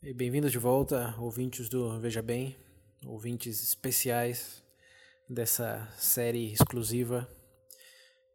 [0.00, 2.56] E bem-vindos de volta, ouvintes do Veja Bem,
[3.04, 4.62] ouvintes especiais
[5.28, 7.28] dessa série exclusiva.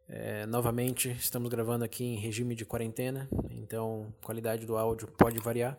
[0.06, 5.38] É, novamente, estamos gravando aqui em regime de quarentena, então a qualidade do áudio pode
[5.38, 5.78] variar.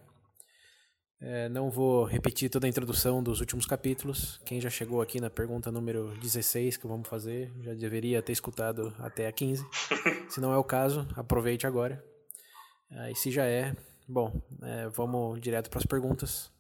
[1.22, 4.42] É, não vou repetir toda a introdução dos últimos capítulos.
[4.44, 8.92] Quem já chegou aqui na pergunta número 16 que vamos fazer já deveria ter escutado
[8.98, 9.64] até a 15.
[10.30, 12.04] Se não é o caso, aproveite agora.
[12.90, 13.76] Ah, e se já é,
[14.08, 16.52] Bom, é, vamos direto para as perguntas.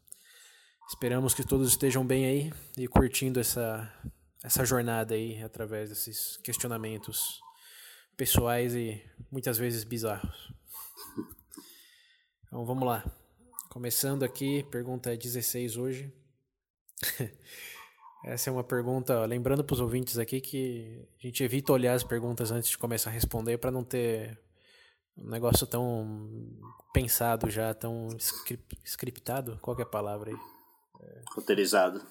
[0.89, 3.87] Esperamos que todos estejam bem aí e curtindo essa,
[4.43, 7.39] essa jornada aí através desses questionamentos
[8.17, 8.99] pessoais e
[9.31, 10.51] muitas vezes bizarros.
[12.47, 13.05] Então vamos lá.
[13.69, 16.11] Começando aqui, pergunta 16 hoje.
[18.25, 22.03] Essa é uma pergunta, lembrando para os ouvintes aqui que a gente evita olhar as
[22.03, 24.39] perguntas antes de começar a responder para não ter
[25.17, 26.29] um negócio tão
[26.93, 30.37] pensado já, tão script, scriptado, qual é a palavra aí?
[31.33, 32.01] Roteirizado.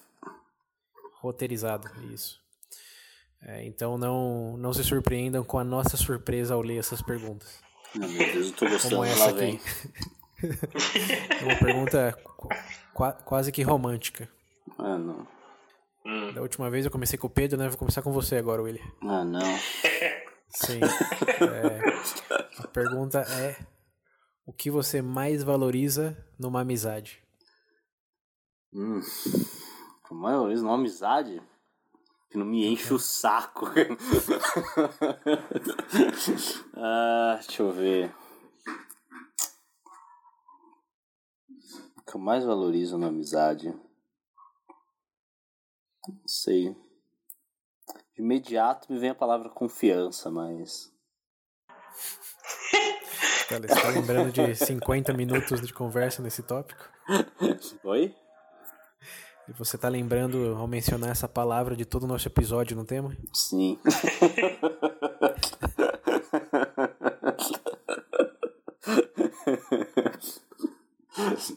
[1.19, 2.39] Roteirizado, isso.
[3.41, 7.59] É, então não, não se surpreendam com a nossa surpresa ao ler essas perguntas.
[7.93, 9.59] Meu Deus, eu tô gostando, Como essa aqui.
[11.39, 12.17] é uma pergunta
[12.93, 14.29] qu quase que romântica.
[14.77, 15.27] Ah, não.
[16.33, 17.67] Da última vez eu comecei com o Pedro, né?
[17.67, 18.83] Vou começar com você agora, William.
[19.01, 19.39] Ah, não.
[20.55, 20.79] Sim.
[20.79, 23.57] É, a pergunta é:
[24.45, 27.21] o que você mais valoriza numa amizade?
[28.73, 29.01] Hum,
[30.07, 31.41] que mais valorizo numa amizade?
[32.29, 33.65] Que não me enche o saco.
[36.73, 38.15] ah, deixa eu ver.
[41.97, 43.69] O que eu mais valorizo na amizade?
[46.07, 46.75] Não sei.
[48.15, 50.89] De imediato me vem a palavra confiança, mas.
[53.49, 56.89] Você está lembrando de 50 minutos de conversa nesse tópico?
[57.83, 58.15] Oi?
[59.47, 63.15] E você está lembrando ao mencionar essa palavra de todo o nosso episódio no tema?
[63.31, 63.79] Sim.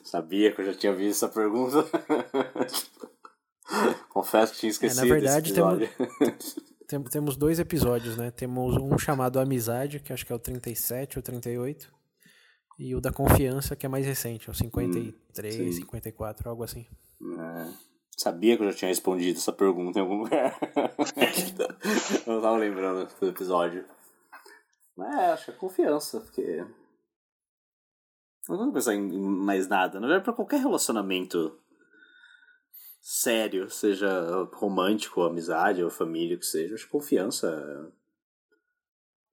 [0.04, 1.78] Sabia que eu já tinha visto essa pergunta.
[4.18, 4.98] Confesso que tinha esquecido.
[4.98, 5.54] É, na verdade,
[6.88, 8.32] temos, temos dois episódios, né?
[8.32, 11.88] Temos um chamado Amizade, que acho que é o 37 ou 38.
[12.80, 16.84] E o da Confiança, que é mais recente, é o 53, hum, 54, algo assim.
[17.22, 17.72] É,
[18.16, 20.58] sabia que eu já tinha respondido essa pergunta em algum lugar.
[22.26, 23.84] eu não tava lembrando do episódio.
[24.96, 26.66] Mas é, acho que é confiança, porque.
[28.48, 30.00] Não vou pensar em mais nada.
[30.00, 31.56] Na verdade, pra qualquer relacionamento
[33.10, 37.48] sério, seja romântico, amizade ou família, que seja, acho que confiança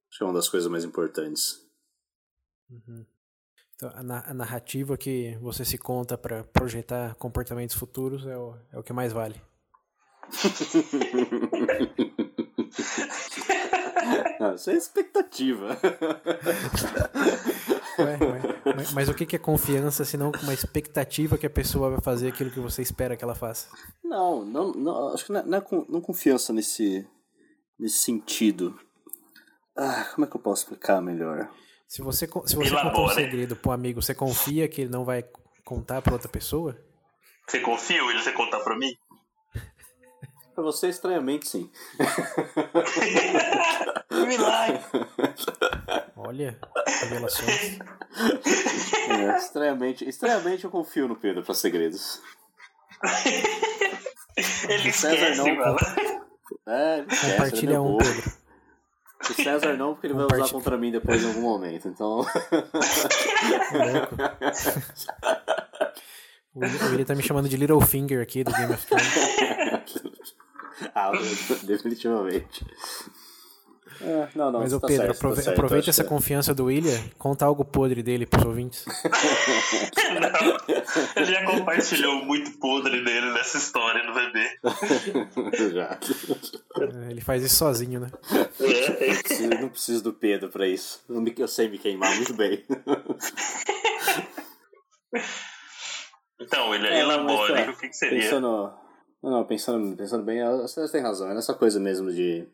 [0.09, 1.61] acho que é uma das coisas mais importantes.
[2.69, 3.05] Uhum.
[3.75, 8.83] Então, a, narrativa que você se conta para projetar comportamentos futuros é o, é o
[8.83, 9.41] que mais vale.
[14.39, 15.77] Não, isso é expectativa.
[17.99, 18.73] Ué, ué.
[18.75, 22.29] Mas, mas, o que é confiança se não uma expectativa que a pessoa vai fazer
[22.29, 23.69] aquilo que você espera que ela faça?
[24.03, 27.07] Não, não, não acho que não é, não, é, não confiança nesse,
[27.79, 28.77] nesse sentido.
[29.77, 31.49] Ah, como é que eu posso explicar melhor?
[31.87, 35.23] Se você, se você contar um segredo pro amigo, você confia que ele não vai
[35.63, 36.77] contar pra outra pessoa?
[37.47, 38.91] Você confia ou ele você contar pra mim?
[40.55, 41.69] Pra você, estranhamente, sim.
[44.09, 44.79] Milagre!
[46.15, 46.57] Olha,
[47.01, 47.77] revelações.
[49.09, 52.21] É, estranhamente, estranhamente eu confio no Pedro para segredos.
[54.69, 55.45] ele César não.
[56.67, 58.31] É, ele esquece, Compartilha é um, Pedro.
[59.29, 62.21] O César não, porque ele vai usar contra mim depois em algum momento, então.
[66.55, 70.35] o William tá me chamando de Littlefinger aqui do Game of Thrones.
[70.93, 71.11] ah,
[71.63, 72.65] definitivamente.
[74.01, 76.05] É, não, não, Mas o tá Pedro, certo, aprove tá certo, aproveita essa é.
[76.05, 78.83] confiança do William, conta algo podre dele pros ouvintes.
[80.19, 80.57] não,
[81.15, 84.59] ele já compartilhou muito podre dele nessa história no bebê.
[85.71, 85.97] já.
[86.79, 88.11] É, ele faz isso sozinho, né?
[88.59, 89.07] É.
[89.07, 91.01] Não, preciso, não preciso do Pedro pra isso.
[91.37, 92.65] Eu sei me queimar muito bem.
[96.39, 98.21] Então, ele é, elabora o que, que seria.
[98.21, 98.73] Pensando,
[99.29, 101.29] não, pensando, pensando bem, você tem razão.
[101.29, 102.47] É nessa coisa mesmo de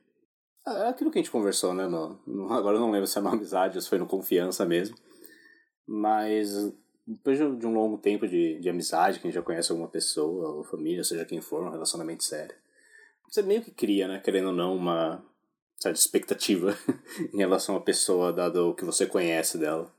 [0.65, 1.87] é aquilo que a gente conversou, né?
[1.87, 4.65] No, no, agora eu não lembro se é uma amizade ou se foi no confiança
[4.65, 4.95] mesmo.
[5.87, 6.71] Mas
[7.05, 10.57] depois de um longo tempo de, de amizade, que a gente já conhece alguma pessoa,
[10.57, 12.55] ou família, seja quem for, um relacionamento sério,
[13.27, 14.19] você meio que cria, né?
[14.19, 15.23] Querendo ou não, uma
[15.77, 16.77] certa expectativa
[17.33, 19.91] em relação à pessoa, dado o que você conhece dela.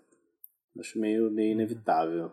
[0.79, 2.31] Acho meio, meio inevitável.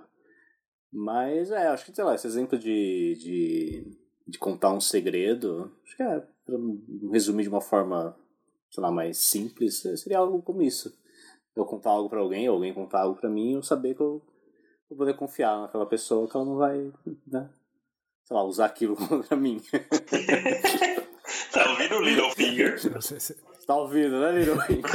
[0.92, 3.98] Mas é, acho que, sei lá, esse exemplo de, de,
[4.30, 6.58] de contar um segredo, acho que é, pra
[7.12, 8.16] resumir de uma forma,
[8.72, 10.94] sei lá, mais simples, seria algo como isso.
[11.56, 14.22] Eu contar algo para alguém, alguém contar algo para mim, eu saber que eu
[14.90, 16.92] vou poder confiar naquela pessoa, que ela não vai,
[17.28, 17.50] né,
[18.24, 19.62] sei lá, usar aquilo contra mim.
[21.52, 22.80] tá ouvindo o Littlefinger?
[22.94, 23.36] Você, você...
[23.66, 24.90] Tá ouvindo, né, Littlefinger?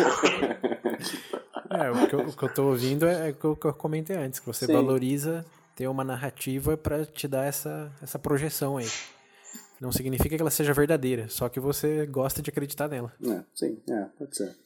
[1.70, 4.14] É, o que, eu, o que eu tô ouvindo é, é o que eu comentei
[4.14, 4.75] antes, que você Sim.
[4.75, 5.44] valoriza
[5.75, 8.86] ter uma narrativa para te dar essa, essa projeção aí.
[9.84, 13.12] Não significa que ela seja verdadeira, só que você gosta de acreditar nela.
[13.22, 14.56] é, sim, é, pode ser.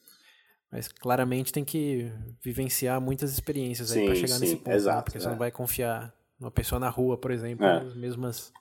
[0.71, 2.09] Mas claramente tem que
[2.41, 4.77] vivenciar muitas experiências aí Sim, para chegar sim, nesse ponto, né?
[4.77, 5.31] exato, porque você é.
[5.31, 7.83] não vai confiar numa pessoa na rua, por exemplo, É.
[7.83, 8.53] nos, mesmas,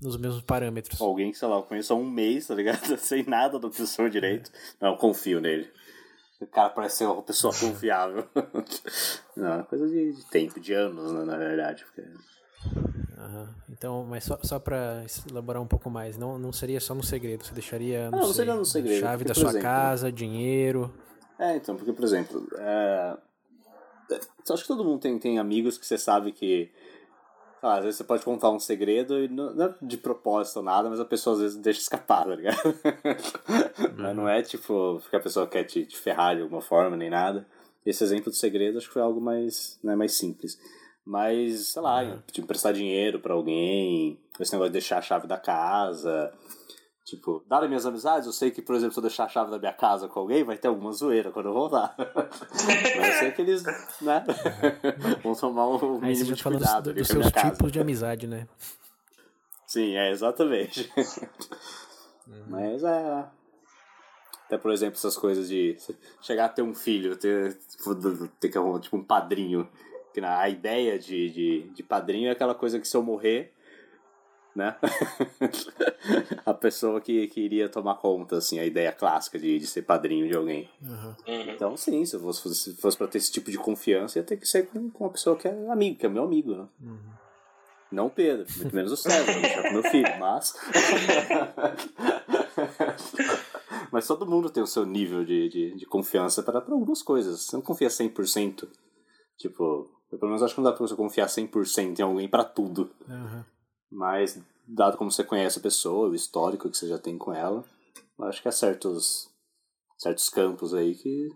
[0.00, 1.00] nos mesmos parâmetros.
[1.00, 2.78] Alguém que, sei lá, eu conheço há um mês, tá ligado?
[2.96, 4.52] Sem nada da pessoa direito.
[4.80, 5.68] Não, eu confio nele.
[6.40, 8.28] O cara parece ser uma pessoa confiável.
[9.36, 11.84] Não, é coisa de, de tempo, de anos, né, na verdade.
[11.84, 12.08] Porque...
[13.18, 13.48] Aham.
[13.70, 17.44] Então, mas só, só para elaborar um pouco mais, não, não seria só no segredo,
[17.44, 20.92] você deixaria não Não, sei, seria no segredo, chave porque, da sua exemplo, casa, dinheiro.
[21.38, 23.16] É, então, porque, por exemplo, é...
[24.50, 26.70] acho que todo mundo tem, tem amigos que você sabe que.
[27.62, 30.62] lá, às vezes você pode contar um segredo e não, não é de propósito ou
[30.62, 32.56] nada, mas a pessoa às vezes deixa escapar, tá ligado?
[33.96, 37.10] Mas não é tipo que a pessoa quer te, te ferrar de alguma forma nem
[37.10, 37.46] nada.
[37.84, 40.58] Esse exemplo de segredo acho que foi algo mais, né, mais simples.
[41.06, 45.36] Mas, sei lá, tipo, emprestar dinheiro pra alguém, esse negócio de deixar a chave da
[45.36, 46.32] casa.
[47.04, 49.58] Tipo, dar minhas amizades, eu sei que, por exemplo, se eu deixar a chave da
[49.58, 51.94] minha casa com alguém, vai ter alguma zoeira quando eu voltar.
[51.98, 53.62] Mas eu sei que eles,
[54.00, 54.24] né,
[55.22, 58.48] vão tomar Aí você mínimo de falando cuidado dos a seus tipos de amizade, né?
[59.66, 60.90] Sim, é, exatamente.
[62.26, 62.44] Uhum.
[62.48, 63.26] Mas é.
[64.46, 65.76] Até, por exemplo, essas coisas de
[66.22, 67.58] chegar a ter um filho, ter,
[68.40, 69.68] ter que arrumar tipo um padrinho.
[70.14, 73.52] Que na, a ideia de, de, de padrinho é aquela coisa que se eu morrer,
[74.54, 74.76] né?
[76.46, 80.28] a pessoa que, que iria tomar conta, assim, a ideia clássica de, de ser padrinho
[80.28, 80.70] de alguém.
[80.80, 81.14] Uhum.
[81.26, 84.36] Então, sim, se eu fosse, se fosse pra ter esse tipo de confiança, ia ter
[84.36, 86.68] que ser com, com uma pessoa que é amigo, que é meu amigo, né?
[87.90, 90.54] Não o Pedro, muito menos o César, vou deixar com meu filho, mas.
[93.92, 97.42] mas todo mundo tem o seu nível de, de, de confiança para para algumas coisas.
[97.42, 98.68] Você não confia 100%.
[99.38, 102.44] Tipo, eu pelo menos acho que não dá pra você confiar 100% em alguém para
[102.44, 102.90] tudo.
[103.08, 103.44] Aham.
[103.90, 107.64] Mas, dado como você conhece a pessoa, o histórico que você já tem com ela,
[108.18, 109.28] eu acho que há certos,
[109.98, 111.28] certos campos aí que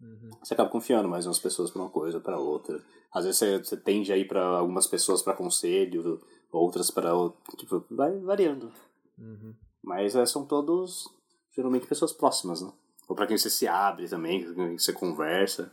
[0.00, 0.30] Uhum.
[0.42, 2.82] você acaba confiando mais umas pessoas para uma coisa ou para outra.
[3.12, 6.18] Às vezes você, você tende a ir para algumas pessoas para conselho,
[6.50, 7.10] outras para
[7.58, 8.72] tipo, vai variando.
[9.18, 9.54] Uhum.
[9.82, 11.06] Mas é, são todos
[11.54, 12.72] geralmente pessoas próximas, né?
[13.08, 15.70] Ou para quem você se abre também, com quem você conversa,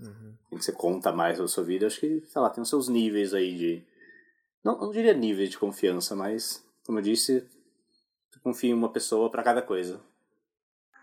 [0.00, 0.34] Uhum.
[0.48, 1.86] quem você conta mais da sua vida.
[1.86, 3.82] Acho que, sei lá, tem os seus níveis aí de.
[4.64, 7.46] Não, não diria níveis de confiança, mas, como eu disse,
[8.30, 10.00] você confia em uma pessoa para cada coisa.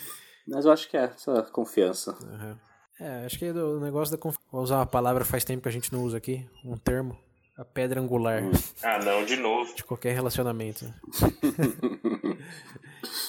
[0.49, 2.19] Mas eu acho que é essa confiança.
[2.23, 2.59] Aham.
[2.99, 4.49] É, acho que é do negócio da confiança.
[4.51, 7.17] Vou usar uma palavra faz tempo que a gente não usa aqui, um termo.
[7.61, 8.43] A pedra angular
[8.83, 9.75] Ah, não, de novo.
[9.75, 10.93] de qualquer relacionamento.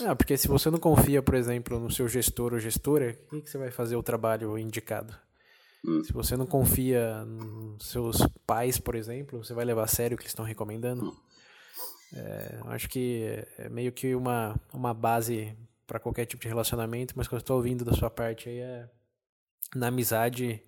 [0.05, 3.49] Ah, porque se você não confia, por exemplo, no seu gestor ou gestora, o que,
[3.49, 5.15] você vai fazer o trabalho indicado?
[5.85, 6.03] Hum.
[6.03, 10.17] Se você não confia nos seus pais, por exemplo, você vai levar a sério o
[10.17, 11.15] que eles estão recomendando?
[12.13, 17.13] É, eu acho que é meio que uma, uma base para qualquer tipo de relacionamento,
[17.15, 18.89] mas o que eu estou ouvindo da sua parte aí é
[19.75, 20.61] na amizade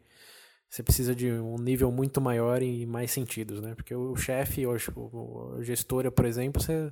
[0.74, 3.76] você precisa de um nível muito maior em mais sentidos, né?
[3.76, 6.92] Porque o chefe ou o- a gestora, por exemplo, você,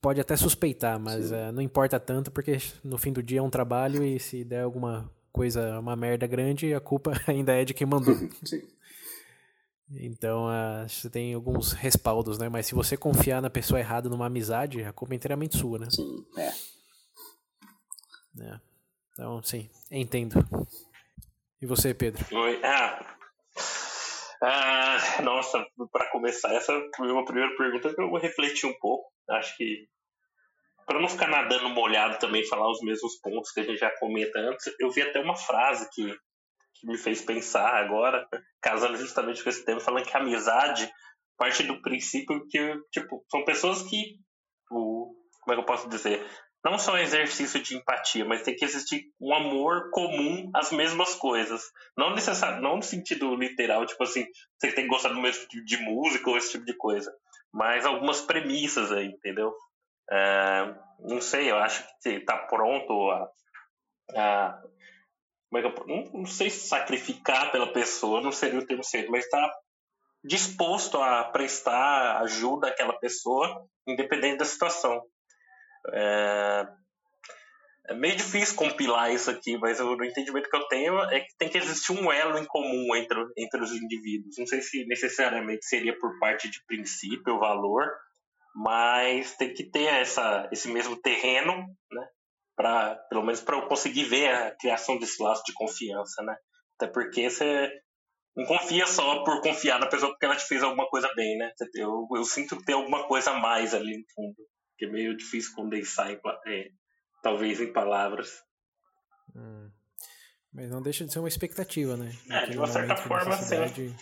[0.00, 3.50] pode até suspeitar, mas eh, não importa tanto porque no fim do dia é um
[3.50, 7.84] trabalho e se der alguma coisa, uma merda grande, a culpa ainda é de quem
[7.84, 8.14] mandou.
[8.46, 8.62] Sim.
[9.90, 12.48] Então, ah, você tem alguns respaldos, né?
[12.48, 15.88] Mas se você confiar na pessoa errada numa amizade, a culpa é inteiramente sua, né?
[15.90, 16.52] Sim, é.
[18.38, 18.60] É.
[19.14, 20.36] Então, sim, entendo.
[21.60, 22.24] E você, Pedro?
[22.32, 22.60] Oi.
[22.64, 23.16] Ah.
[24.42, 29.12] Ah, nossa, para começar, essa foi uma primeira pergunta que eu vou refletir um pouco.
[29.28, 29.86] Acho que
[30.86, 34.38] para não ficar nadando molhado também, falar os mesmos pontos que a gente já comenta
[34.40, 36.10] antes, eu vi até uma frase que,
[36.74, 38.26] que me fez pensar agora,
[38.62, 40.90] casando justamente com esse tema, falando que amizade
[41.36, 44.16] parte do princípio que, tipo, são pessoas que,
[44.70, 46.26] o, como é que eu posso dizer,
[46.64, 51.14] não só um exercício de empatia, mas tem que existir um amor comum às mesmas
[51.14, 51.62] coisas.
[51.96, 54.26] Não necessário, não no sentido literal, tipo assim,
[54.58, 57.10] você tem que gostar do mesmo tipo de música ou esse tipo de coisa.
[57.52, 59.54] Mas algumas premissas aí, entendeu?
[60.10, 63.28] É, não sei, eu acho que tá pronto a,
[64.16, 64.62] a
[65.52, 69.52] é não, não sei se sacrificar pela pessoa não seria o termo certo, mas está
[70.22, 75.02] disposto a prestar ajuda àquela pessoa, independente da situação.
[75.88, 76.66] É,
[77.88, 81.48] é meio difícil compilar isso aqui, mas o entendimento que eu tenho é que tem
[81.48, 84.36] que existir um elo em comum entre, entre os indivíduos.
[84.38, 87.84] Não sei se necessariamente seria por parte de princípio, valor,
[88.54, 91.52] mas tem que ter essa, esse mesmo terreno,
[91.90, 92.08] né?
[92.56, 96.36] Pra, pelo menos para eu conseguir ver a criação desse laço de confiança, né?
[96.78, 97.72] Até porque você
[98.36, 101.50] não confia só por confiar na pessoa porque ela te fez alguma coisa bem, né?
[101.74, 104.36] Eu, eu sinto que tem alguma coisa a mais ali no fundo,
[104.80, 106.70] que é meio difícil condensar, em, é,
[107.22, 108.42] talvez em palavras.
[109.36, 109.70] Hum.
[110.50, 112.10] Mas não deixa de ser uma expectativa, né?
[112.30, 113.94] É, de uma certa forma, sim.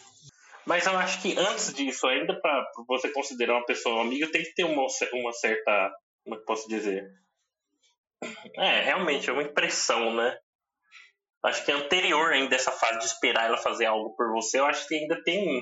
[0.65, 4.55] Mas eu acho que antes disso, ainda para você considerar uma pessoa amiga, tem que
[4.55, 5.91] ter uma, uma certa.
[6.23, 7.11] Como é que posso dizer?
[8.57, 10.39] É, realmente, é uma impressão, né?
[11.45, 14.61] Acho que é anterior ainda essa fase de esperar ela fazer algo por você.
[14.61, 15.61] Eu acho que ainda tem.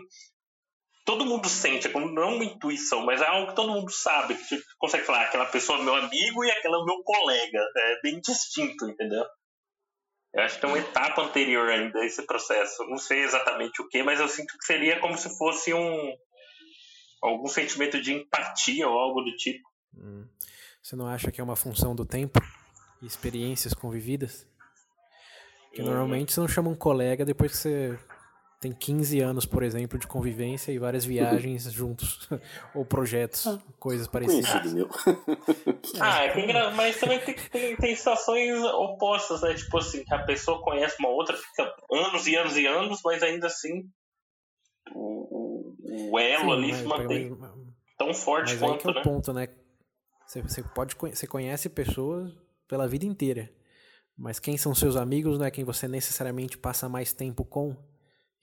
[1.07, 4.35] Todo mundo sente, é não é uma intuição, mas é algo que todo mundo sabe.
[4.35, 7.61] Que você consegue falar, ah, aquela pessoa é meu amigo e aquela é meu colega.
[7.77, 9.25] É bem distinto, entendeu?
[10.35, 12.85] Eu acho que tem uma etapa anterior ainda a esse processo.
[12.89, 16.13] Não sei exatamente o que, mas eu sinto que seria como se fosse um
[17.23, 19.67] algum sentimento de empatia ou algo do tipo.
[19.97, 20.27] Hum.
[20.83, 22.39] Você não acha que é uma função do tempo
[23.01, 24.47] e experiências convividas?
[25.73, 25.89] Que uhum.
[25.89, 27.99] normalmente você não chama um colega depois que você
[28.61, 32.29] tem 15 anos, por exemplo, de convivência e várias viagens juntos.
[32.75, 34.51] Ou projetos, ah, coisas parecidas.
[34.51, 34.89] Conhecido meu.
[36.01, 39.55] ah, é que, mas também tem, tem, tem, situações opostas, né?
[39.55, 43.23] Tipo assim, que a pessoa conhece uma outra, fica anos e anos e anos, mas
[43.23, 43.89] ainda assim
[44.95, 45.75] o,
[46.11, 47.51] o elo Sim, ali se mantém mas,
[47.99, 49.03] tão forte mas quanto, aí que é o né?
[49.03, 49.49] ponto, né?
[50.27, 52.33] Você, você, pode, você conhece pessoas
[52.67, 53.51] pela vida inteira.
[54.19, 57.77] Mas quem são seus amigos não é quem você necessariamente passa mais tempo com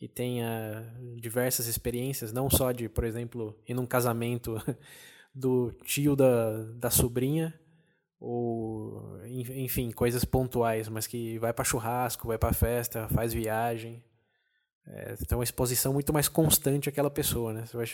[0.04, 4.62] e tenha diversas experiências, não só de, por exemplo, ir num casamento
[5.34, 7.58] do tio da, da sobrinha,
[8.20, 14.04] ou enfim, coisas pontuais, mas que vai para churrasco, vai para festa, faz viagem.
[14.86, 17.66] É, tem uma exposição muito mais constante àquela pessoa, né?
[17.66, 17.86] Você, vai,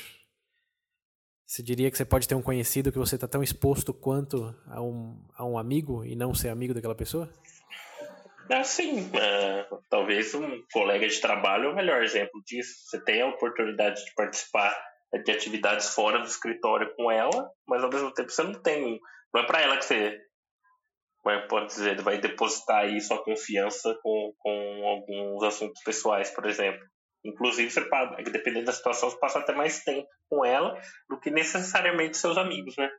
[1.45, 4.81] você diria que você pode ter um conhecido que você está tão exposto quanto a
[4.81, 7.31] um, a um amigo e não ser amigo daquela pessoa?
[8.51, 12.73] Assim, é, talvez um colega de trabalho é o melhor exemplo disso.
[12.85, 14.75] Você tem a oportunidade de participar
[15.23, 18.99] de atividades fora do escritório com ela, mas ao mesmo tempo você não tem.
[19.33, 20.19] Não é para ela que você
[21.23, 26.81] vai, pode dizer, vai depositar aí sua confiança com, com alguns assuntos pessoais, por exemplo.
[27.23, 27.81] Inclusive, você,
[28.31, 30.79] dependendo da situação, você passa até mais tempo com ela
[31.09, 32.89] do que necessariamente seus amigos, né?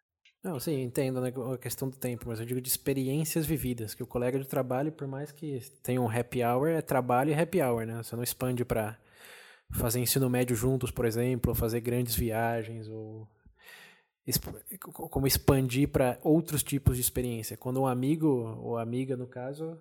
[0.42, 4.02] Não, sim, entendo né, a questão do tempo, mas eu digo de experiências vividas, que
[4.02, 7.60] o colega de trabalho, por mais que tenha um happy hour, é trabalho e happy
[7.60, 8.02] hour, né?
[8.02, 8.98] Você não expande para
[9.72, 13.28] fazer ensino médio juntos, por exemplo, ou fazer grandes viagens, ou
[15.10, 17.56] como expandir para outros tipos de experiência.
[17.56, 18.28] Quando um amigo,
[18.62, 19.78] ou amiga no caso,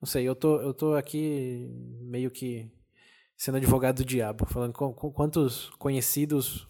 [0.00, 1.66] não sei, eu tô, eu tô aqui
[2.02, 2.70] meio que
[3.36, 6.66] sendo advogado do diabo, falando com, com quantos conhecidos,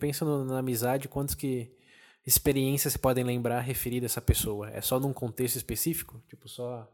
[0.00, 1.75] pensa na amizade, quantos que
[2.26, 4.68] experiências se podem lembrar referida a essa pessoa?
[4.70, 6.20] É só num contexto específico?
[6.28, 6.88] Tipo, só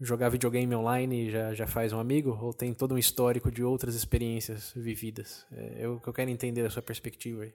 [0.00, 2.36] jogar videogame online já, já faz um amigo?
[2.42, 5.46] Ou tem todo um histórico de outras experiências vividas?
[5.52, 7.54] É, o que eu quero entender da sua perspectiva aí.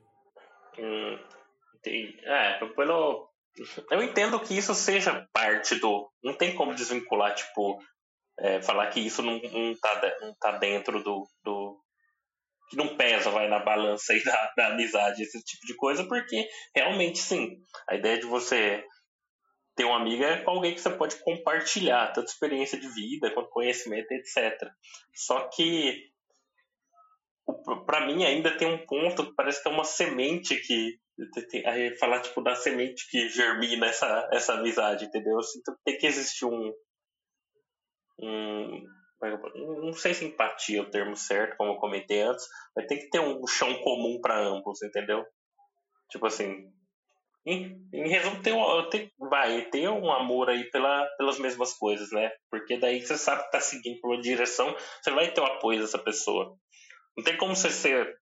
[0.78, 1.20] Hum,
[1.86, 3.30] é, pelo...
[3.92, 6.10] Eu entendo que isso seja parte do...
[6.24, 7.78] Não tem como desvincular, tipo...
[8.42, 11.69] É, falar que isso não, não, tá, não tá dentro do, do,
[12.70, 16.48] que não pesa, vai na balança aí da, da amizade, esse tipo de coisa, porque
[16.76, 17.58] realmente sim,
[17.90, 18.84] a ideia de você
[19.76, 23.50] ter uma amiga é com alguém que você pode compartilhar, tanto experiência de vida quanto
[23.50, 24.70] conhecimento, etc.
[25.16, 26.10] Só que
[27.86, 31.00] para mim ainda tem um ponto parece que é uma semente que
[32.00, 35.36] falar tipo da semente que germina essa essa amizade, entendeu?
[35.36, 36.74] Eu sinto que tem que existir um,
[38.20, 38.84] um
[39.22, 43.10] não sei se empatia é o termo certo, como eu comentei antes, mas tem que
[43.10, 45.26] ter um chão comum para ambos, entendeu?
[46.10, 46.72] Tipo assim,
[47.46, 48.54] em, em resumo, tem,
[48.90, 52.32] tem, vai ter um amor aí pela, pelas mesmas coisas, né?
[52.50, 55.82] Porque daí você sabe que tá seguindo por uma direção, você vai ter o apoio
[55.82, 56.56] dessa pessoa.
[57.18, 58.18] Não tem como você ser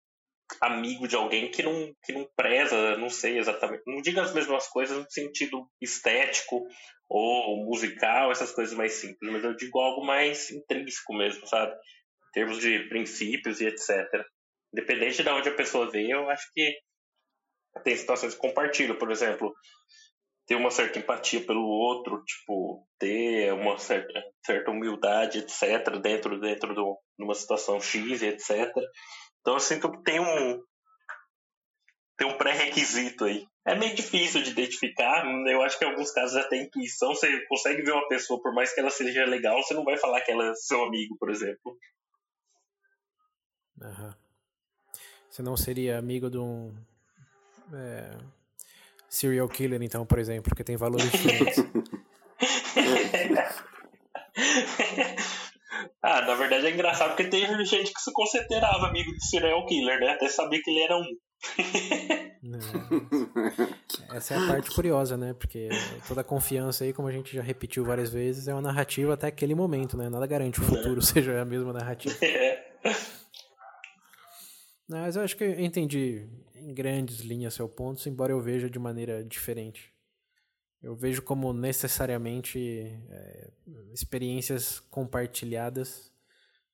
[0.61, 4.67] amigo de alguém que não, que não preza, não sei exatamente, não diga as mesmas
[4.67, 6.65] coisas no sentido estético
[7.09, 11.73] ou musical, essas coisas mais simples, mas eu digo algo mais intrínseco mesmo, sabe?
[11.73, 14.05] Em termos de princípios e etc.
[14.73, 16.77] Independente de onde a pessoa veio, eu acho que
[17.83, 19.53] tem situações que compartilham, por exemplo,
[20.47, 26.73] ter uma certa empatia pelo outro, tipo, ter uma certa, certa humildade, etc., dentro, dentro
[26.73, 28.71] de uma situação X, etc.
[29.41, 30.61] Então eu sinto que tem um,
[32.17, 33.47] tem um pré-requisito aí.
[33.65, 37.81] É meio difícil de identificar, eu acho que em alguns casos até intuição, você consegue
[37.81, 40.49] ver uma pessoa, por mais que ela seja legal, você não vai falar que ela
[40.49, 41.77] é seu amigo, por exemplo.
[43.81, 44.13] Uhum.
[45.29, 46.73] Você não seria amigo de um
[47.73, 48.17] é,
[49.09, 51.57] serial killer, então, por exemplo, que tem valores diferentes.
[56.01, 59.99] ah, na verdade é engraçado porque tem gente que se considerava amigo de serial killer,
[59.99, 60.09] né?
[60.09, 61.05] Até sabia que ele era um.
[64.13, 65.33] Essa é a parte curiosa, né?
[65.33, 65.69] Porque
[66.07, 69.27] toda a confiança aí, como a gente já repetiu várias vezes, é uma narrativa até
[69.27, 70.09] aquele momento, né?
[70.09, 71.03] Nada garante o futuro é.
[71.05, 72.15] seja a mesma narrativa.
[72.25, 72.67] É.
[74.87, 76.25] Mas eu acho que eu entendi
[76.55, 79.93] em grandes linhas seu ponto, embora eu veja de maneira diferente.
[80.81, 82.59] Eu vejo como necessariamente
[83.09, 83.51] é,
[83.93, 86.11] experiências compartilhadas,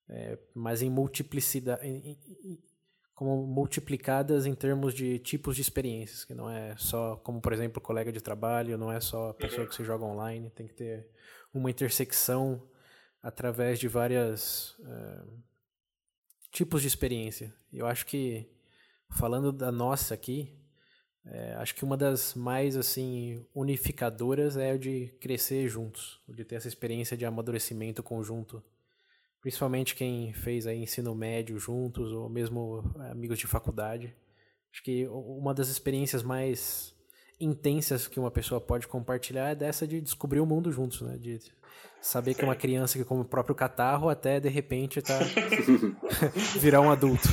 [0.10, 2.60] é, mas em multiplicidade, em, em,
[3.14, 7.82] como multiplicadas em termos de tipos de experiências, que não é só, como por exemplo,
[7.82, 11.08] colega de trabalho, não é só a pessoa que se joga online, tem que ter
[11.54, 12.62] uma intersecção
[13.22, 14.76] através de várias.
[14.86, 15.54] É,
[16.54, 17.52] tipos de experiência.
[17.74, 18.48] Eu acho que,
[19.10, 20.56] falando da nossa aqui,
[21.26, 26.46] é, acho que uma das mais assim unificadoras é o de crescer juntos, o de
[26.46, 28.64] ter essa experiência de amadurecimento conjunto.
[29.44, 32.82] Principalmente quem fez aí ensino médio juntos, ou mesmo
[33.12, 34.16] amigos de faculdade.
[34.72, 36.96] Acho que uma das experiências mais
[37.42, 41.18] intensas que uma pessoa pode compartilhar é dessa de descobrir o mundo juntos, né?
[41.18, 41.42] De
[42.02, 45.20] saber que é uma criança que come o próprio catarro até de repente tá
[46.58, 47.28] virar um adulto.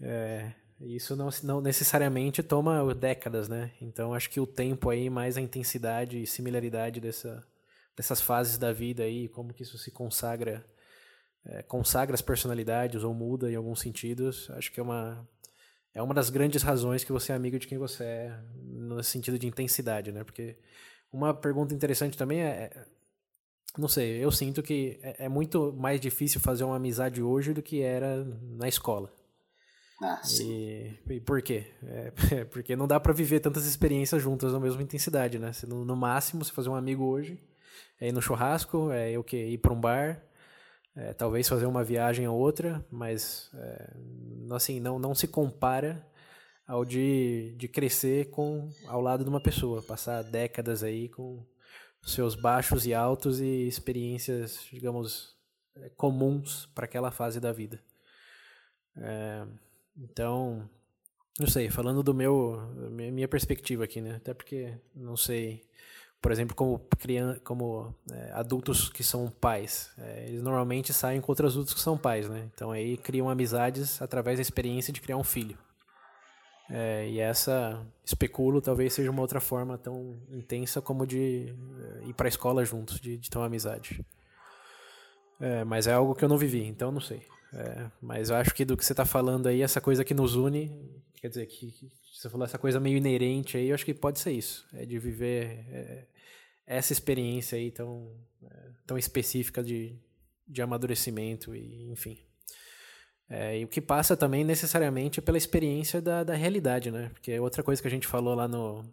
[0.00, 0.06] É.
[0.06, 3.72] é, isso não, não necessariamente toma décadas, né?
[3.82, 7.44] Então acho que o tempo aí, mais a intensidade e similaridade dessa,
[7.98, 10.64] dessas fases da vida aí, como que isso se consagra,
[11.44, 15.28] é, consagra as personalidades ou muda em alguns sentidos, acho que é uma
[15.92, 19.36] é uma das grandes razões que você é amigo de quem você é, no sentido
[19.36, 20.22] de intensidade, né?
[20.22, 20.56] Porque
[21.12, 22.86] uma pergunta interessante também é, é
[23.76, 27.62] não sei, eu sinto que é, é, muito mais difícil fazer uma amizade hoje do
[27.62, 29.12] que era na escola.
[30.00, 30.48] Ah, sim.
[31.08, 31.66] E, e por quê?
[31.82, 35.50] É, porque não dá para viver tantas experiências juntas na mesma intensidade, né?
[35.66, 37.40] No, no, máximo, você fazer um amigo hoje
[38.00, 40.22] é ir no churrasco, é o que ir para um bar,
[40.96, 43.90] é, talvez fazer uma viagem ou outra, mas é,
[44.52, 46.04] assim não não se compara
[46.66, 51.44] ao de, de crescer com ao lado de uma pessoa, passar décadas aí com
[52.02, 55.36] seus baixos e altos e experiências, digamos,
[55.76, 57.80] é, comuns para aquela fase da vida.
[58.96, 59.46] É,
[59.96, 60.68] então,
[61.38, 62.58] não sei, falando do meu
[62.90, 64.16] minha perspectiva aqui, né?
[64.16, 65.64] Até porque não sei,
[66.20, 71.30] por exemplo, como criança, como é, adultos que são pais, é, eles normalmente saem com
[71.30, 72.48] outros adultos que são pais, né?
[72.54, 75.56] Então aí criam amizades através da experiência de criar um filho.
[76.70, 81.54] É, e essa, especulo, talvez seja uma outra forma tão intensa como de
[82.02, 84.04] é, ir para a escola juntos, de, de ter uma amizade.
[85.40, 87.22] É, mas é algo que eu não vivi, então não sei.
[87.54, 90.34] É, mas eu acho que do que você está falando aí, essa coisa que nos
[90.34, 90.70] une,
[91.20, 94.18] quer dizer, que, que, você falou essa coisa meio inerente aí, eu acho que pode
[94.18, 94.66] ser isso.
[94.72, 96.06] É de viver é,
[96.66, 99.96] essa experiência aí tão, é, tão específica de,
[100.46, 102.18] de amadurecimento e enfim.
[103.28, 107.10] É, e o que passa também necessariamente pela experiência da, da realidade, né?
[107.10, 108.84] Porque outra coisa que a gente falou lá no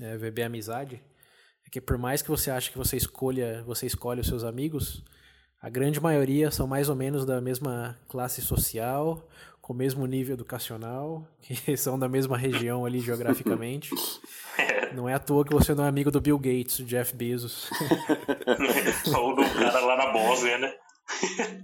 [0.00, 1.02] é, VB Amizade
[1.66, 5.02] é que por mais que você ache que você escolha, você escolhe os seus amigos,
[5.60, 9.28] a grande maioria são mais ou menos da mesma classe social,
[9.62, 13.90] com o mesmo nível educacional, que são da mesma região ali geograficamente.
[14.92, 17.70] Não é à toa que você não é amigo do Bill Gates, do Jeff Bezos.
[19.16, 20.74] Ou do cara lá na Bósnia, né?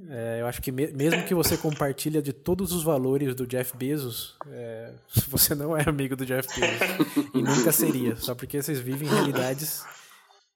[0.08, 3.76] É, eu acho que me mesmo que você compartilha de todos os valores do Jeff
[3.76, 4.94] Bezos, é,
[5.28, 7.34] você não é amigo do Jeff Bezos.
[7.34, 9.84] e nunca seria, só porque vocês vivem realidades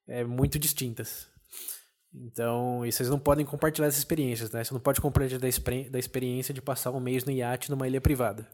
[0.09, 1.29] é, muito distintas.
[2.15, 4.63] Então, e vocês não podem compartilhar essas experiências, né?
[4.63, 5.49] Você não pode compartilhar da,
[5.91, 8.47] da experiência de passar um mês no iate numa ilha privada.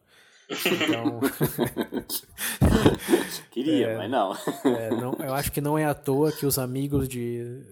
[0.48, 1.20] Então.
[3.50, 4.36] Queria, é, mas não.
[4.64, 5.12] É, não.
[5.18, 7.62] Eu acho que não é à toa que os amigos de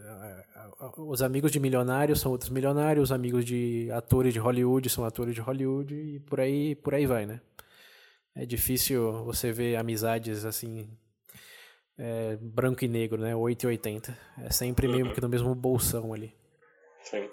[0.98, 5.34] os amigos de milionários são outros milionários, os amigos de atores de Hollywood são atores
[5.34, 7.40] de Hollywood e por aí, por aí vai, né?
[8.34, 10.88] É difícil você ver amizades assim,
[11.98, 13.34] é, branco e negro, né?
[13.34, 14.18] 8 e 80.
[14.44, 16.34] É sempre meio que no mesmo bolsão ali.
[17.02, 17.28] Sim.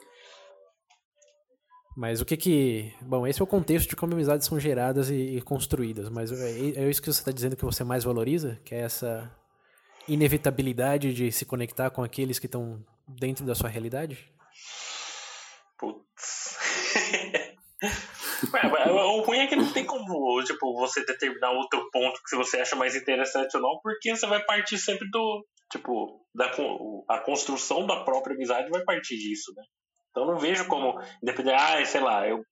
[1.96, 2.94] Mas o que que.
[3.02, 6.10] Bom, esse é o contexto de como amizades são geradas e, e construídas.
[6.10, 8.60] Mas é, é isso que você está dizendo que você mais valoriza?
[8.64, 9.32] Que é essa
[10.08, 14.32] inevitabilidade de se conectar com aqueles que estão dentro da sua realidade?
[15.78, 16.58] Putz.
[18.92, 22.76] o ruim é que não tem como tipo, você determinar outro ponto que você acha
[22.76, 25.46] mais interessante ou não, porque você vai partir sempre do.
[25.72, 26.52] Tipo, da,
[27.10, 29.64] a construção da própria amizade vai partir disso, né?
[30.12, 32.46] Então não vejo como, independente, ah, sei lá, eu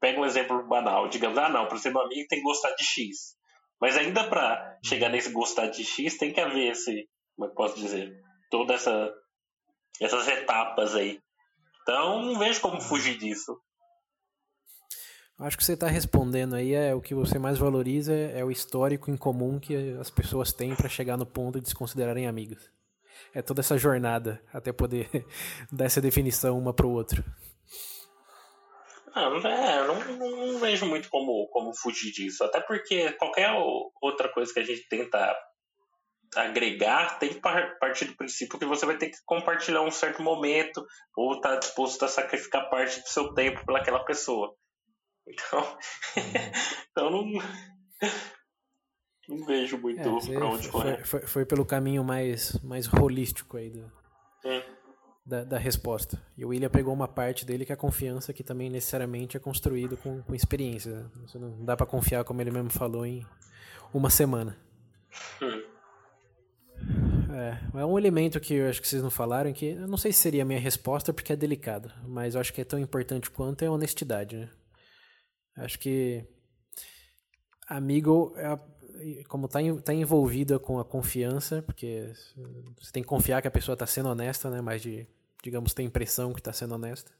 [0.00, 2.84] pego um exemplo banal, digamos, ah, não, para ser meu amigo tem que gostar de
[2.84, 3.34] X.
[3.80, 7.76] Mas ainda para chegar nesse gostar de X, tem que haver esse, como eu posso
[7.76, 8.14] dizer,
[8.50, 9.12] toda essa
[10.00, 11.20] essas etapas aí.
[11.82, 13.58] Então não vejo como fugir disso.
[15.38, 19.10] Acho que você está respondendo aí é o que você mais valoriza é o histórico
[19.10, 22.70] em comum que as pessoas têm para chegar no ponto de se considerarem amigos.
[23.34, 25.08] É toda essa jornada até poder
[25.72, 27.24] dar essa definição uma para o outro.
[29.12, 32.42] Ah, é, não, não, vejo muito como, como fugir disso.
[32.44, 33.50] Até porque qualquer
[34.00, 35.36] outra coisa que a gente tenta
[36.36, 40.84] agregar tem que partir do princípio que você vai ter que compartilhar um certo momento
[41.16, 44.54] ou estar tá disposto a sacrificar parte do seu tempo pelaquela pessoa.
[45.26, 45.78] Então,
[46.90, 47.42] então não,
[49.28, 51.04] não vejo muito é, pra onde correr.
[51.04, 53.90] Foi, foi, pelo caminho mais, mais holístico aí do,
[54.44, 54.62] é.
[55.24, 56.20] da, da resposta.
[56.36, 59.40] E o William pegou uma parte dele que é a confiança, que também necessariamente é
[59.40, 61.10] construído com, com experiência.
[61.26, 63.26] Você não dá para confiar, como ele mesmo falou, em
[63.92, 64.58] uma semana.
[65.40, 65.74] Hum.
[67.34, 70.12] É, é um elemento que eu acho que vocês não falaram, que eu não sei
[70.12, 73.30] se seria a minha resposta porque é delicado, mas eu acho que é tão importante
[73.30, 74.48] quanto é a honestidade, né?
[75.56, 76.24] Acho que
[77.68, 78.58] amigo, é,
[79.28, 82.10] como está tá envolvida com a confiança, porque
[82.78, 84.60] você tem que confiar que a pessoa está sendo honesta, né?
[84.60, 85.06] Mas de,
[85.42, 87.10] digamos, ter impressão que está sendo honesta.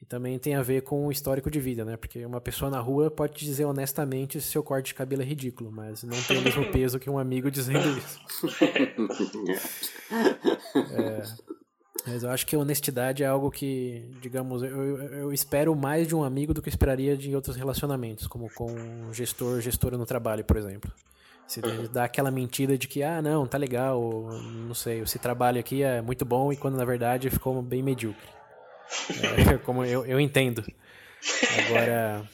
[0.00, 1.96] E também tem a ver com o histórico de vida, né?
[1.96, 5.26] Porque uma pessoa na rua pode te dizer honestamente se seu corte de cabelo é
[5.26, 8.18] ridículo, mas não tem o mesmo peso que um amigo dizendo isso.
[10.74, 11.22] é,
[12.10, 16.24] mas eu acho que honestidade é algo que, digamos, eu, eu espero mais de um
[16.24, 20.44] amigo do que eu esperaria de outros relacionamentos, como com um gestor, gestora no trabalho,
[20.44, 20.90] por exemplo.
[21.46, 21.60] Se
[21.92, 25.82] dá aquela mentira de que, ah, não, tá legal, ou, não sei, esse trabalho aqui
[25.82, 28.28] é muito bom e quando na verdade ficou bem medíocre.
[29.52, 30.64] É, como eu, eu entendo.
[31.66, 32.28] Agora,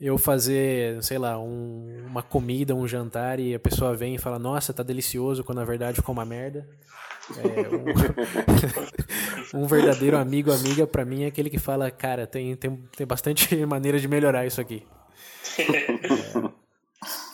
[0.00, 4.38] eu fazer, sei lá, um, uma comida, um jantar e a pessoa vem e fala,
[4.38, 6.66] nossa, tá delicioso, quando na verdade ficou uma merda.
[7.38, 7.42] É,
[9.56, 13.06] um, um, verdadeiro amigo, amiga, para mim é aquele que fala, cara, tem, tem, tem
[13.06, 14.84] bastante maneira de melhorar isso aqui.
[15.58, 15.86] É,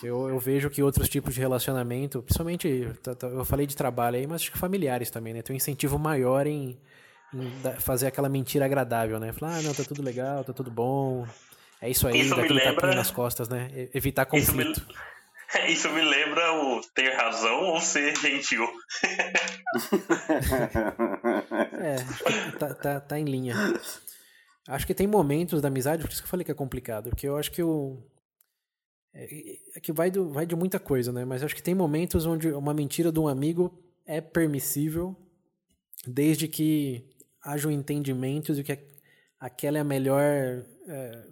[0.06, 2.88] eu, eu vejo que outros tipos de relacionamento, principalmente,
[3.22, 5.42] eu falei de trabalho aí, mas acho que familiares também, né?
[5.42, 6.78] Tem um incentivo maior em,
[7.35, 9.32] em fazer aquela mentira agradável, né?
[9.32, 11.26] Falar, ah, não, tá tudo legal, tá tudo bom.
[11.80, 12.94] É isso aí, isso dá aquele lembra...
[12.94, 13.68] nas costas, né?
[13.94, 14.78] Evitar conflito.
[14.78, 15.15] Isso me...
[15.68, 18.66] Isso me lembra o ter razão ou ser gentil.
[21.80, 21.96] é,
[22.59, 23.54] tá, tá, tá em linha.
[24.68, 27.28] Acho que tem momentos da amizade, por isso que eu falei que é complicado, porque
[27.28, 28.02] eu acho que o.
[29.14, 29.28] É,
[29.76, 31.24] é que vai, do, vai de muita coisa, né?
[31.24, 35.16] Mas acho que tem momentos onde uma mentira de um amigo é permissível,
[36.06, 37.09] desde que
[37.42, 38.78] haja um entendimento de que
[39.38, 40.22] aquela é a melhor
[40.88, 41.24] é,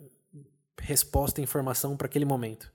[0.81, 2.73] resposta e informação para aquele momento.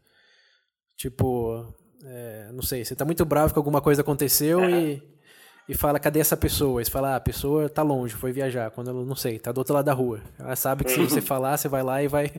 [0.99, 1.65] Tipo,
[2.03, 4.69] é, não sei, você tá muito bravo que alguma coisa aconteceu é.
[4.69, 5.01] e,
[5.69, 6.81] e fala, cadê essa pessoa?
[6.81, 8.69] E você fala, ah, a pessoa tá longe, foi viajar.
[8.69, 10.21] Quando ela, não sei, tá do outro lado da rua.
[10.37, 12.29] Ela sabe que se você falar, você vai lá e vai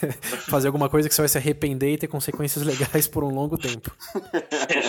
[0.48, 3.58] fazer alguma coisa que você vai se arrepender e ter consequências legais por um longo
[3.58, 3.94] tempo.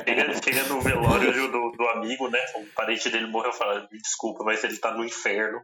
[0.06, 2.40] chega, chega no velório do, do amigo, né?
[2.56, 5.60] O parente dele morreu e fala, desculpa, mas ele tá no inferno.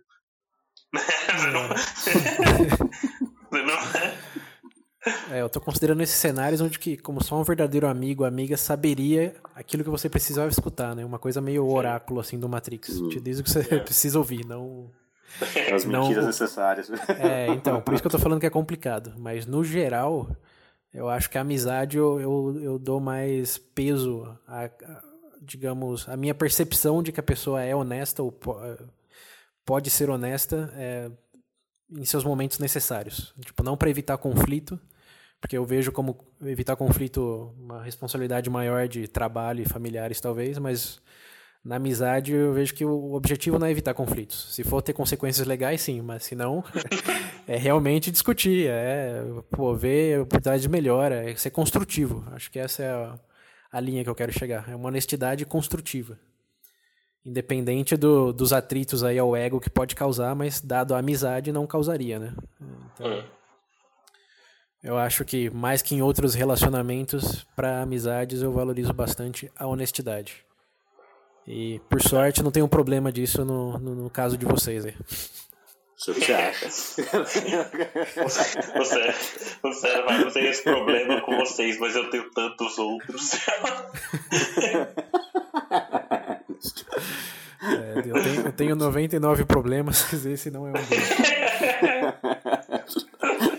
[0.93, 1.41] É.
[3.51, 3.77] não, não,
[5.31, 9.35] é, eu tô considerando esses cenários onde que, como só um verdadeiro amigo, amiga, saberia
[9.53, 11.03] aquilo que você precisava escutar, né?
[11.03, 12.99] Uma coisa meio oráculo, assim, do Matrix.
[13.09, 13.79] Te diz o que você é.
[13.83, 14.89] precisa ouvir, não...
[15.73, 16.27] As mentiras não...
[16.27, 16.89] necessárias.
[17.19, 19.13] É, então, por isso que eu tô falando que é complicado.
[19.17, 20.29] Mas, no geral,
[20.93, 24.69] eu acho que a amizade eu, eu, eu dou mais peso a, a,
[25.41, 28.31] digamos, a minha percepção de que a pessoa é honesta ou
[29.65, 31.11] pode ser honesta é,
[31.91, 33.33] em seus momentos necessários.
[33.41, 34.79] Tipo, não para evitar conflito,
[35.43, 41.01] porque eu vejo como evitar conflito uma responsabilidade maior de trabalho e familiares talvez, mas
[41.61, 44.55] na amizade eu vejo que o objetivo não é evitar conflitos.
[44.55, 46.63] Se for ter consequências legais, sim, mas se não,
[47.45, 52.25] é realmente discutir, é pô, ver oportunidade de melhora, é ser construtivo.
[52.31, 53.19] Acho que essa é a,
[53.69, 54.69] a linha que eu quero chegar.
[54.69, 56.17] É uma honestidade construtiva.
[57.25, 61.67] Independente do, dos atritos aí ao ego que pode causar, mas dado a amizade não
[61.67, 62.33] causaria, né?
[62.93, 63.42] Então, é.
[64.83, 70.43] Eu acho que mais que em outros relacionamentos, para amizades eu valorizo bastante a honestidade.
[71.47, 74.93] E por sorte não tem um problema disso no, no, no caso de vocês aí.
[76.03, 76.65] Que você acha?
[78.75, 79.13] você,
[79.61, 83.39] você vai não tem esse problema com vocês, mas eu tenho tantos outros.
[87.61, 91.09] É, eu, tenho, eu tenho 99 problemas, mas esse não é um deles.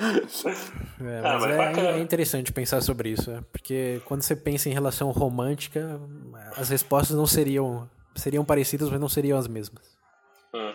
[0.00, 4.68] É, Ah, mas mas é, é interessante pensar sobre isso, é, porque quando você pensa
[4.68, 6.00] em relação romântica,
[6.56, 9.84] as respostas não seriam seriam parecidas, mas não seriam as mesmas.
[10.54, 10.74] Hum,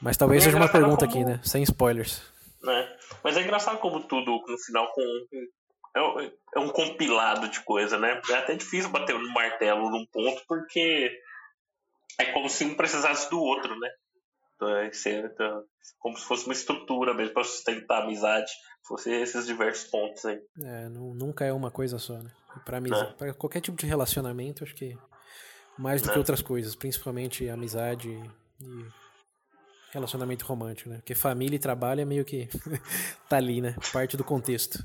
[0.00, 1.40] Mas talvez É seja uma pergunta como- aqui, né?
[1.42, 2.22] Sem spoilers.
[2.62, 2.88] né?
[3.24, 5.02] Mas é engraçado como tudo, no final, com
[5.96, 6.20] é um-
[6.56, 8.20] é um compilado de coisa, né?
[8.30, 11.10] É até difícil bater no martelo num ponto, porque
[12.18, 13.88] é como se um precisasse do outro, né?
[14.60, 14.90] Então, é
[15.24, 15.62] então,
[15.98, 18.50] como se fosse uma estrutura mesmo para sustentar a amizade.
[18.86, 20.38] Fosse esses diversos pontos aí.
[20.62, 22.30] É, nu- nunca é uma coisa só, né?
[22.64, 23.14] Para amizade, É.
[23.14, 24.96] para qualquer tipo de relacionamento, acho que
[25.78, 26.18] mais do que É.
[26.18, 28.08] outras coisas, principalmente amizade
[28.60, 28.86] e
[29.92, 30.96] relacionamento romântico, né?
[30.96, 32.48] Porque família e trabalho é meio que
[33.28, 33.74] tá ali, né?
[33.92, 34.78] Parte do contexto.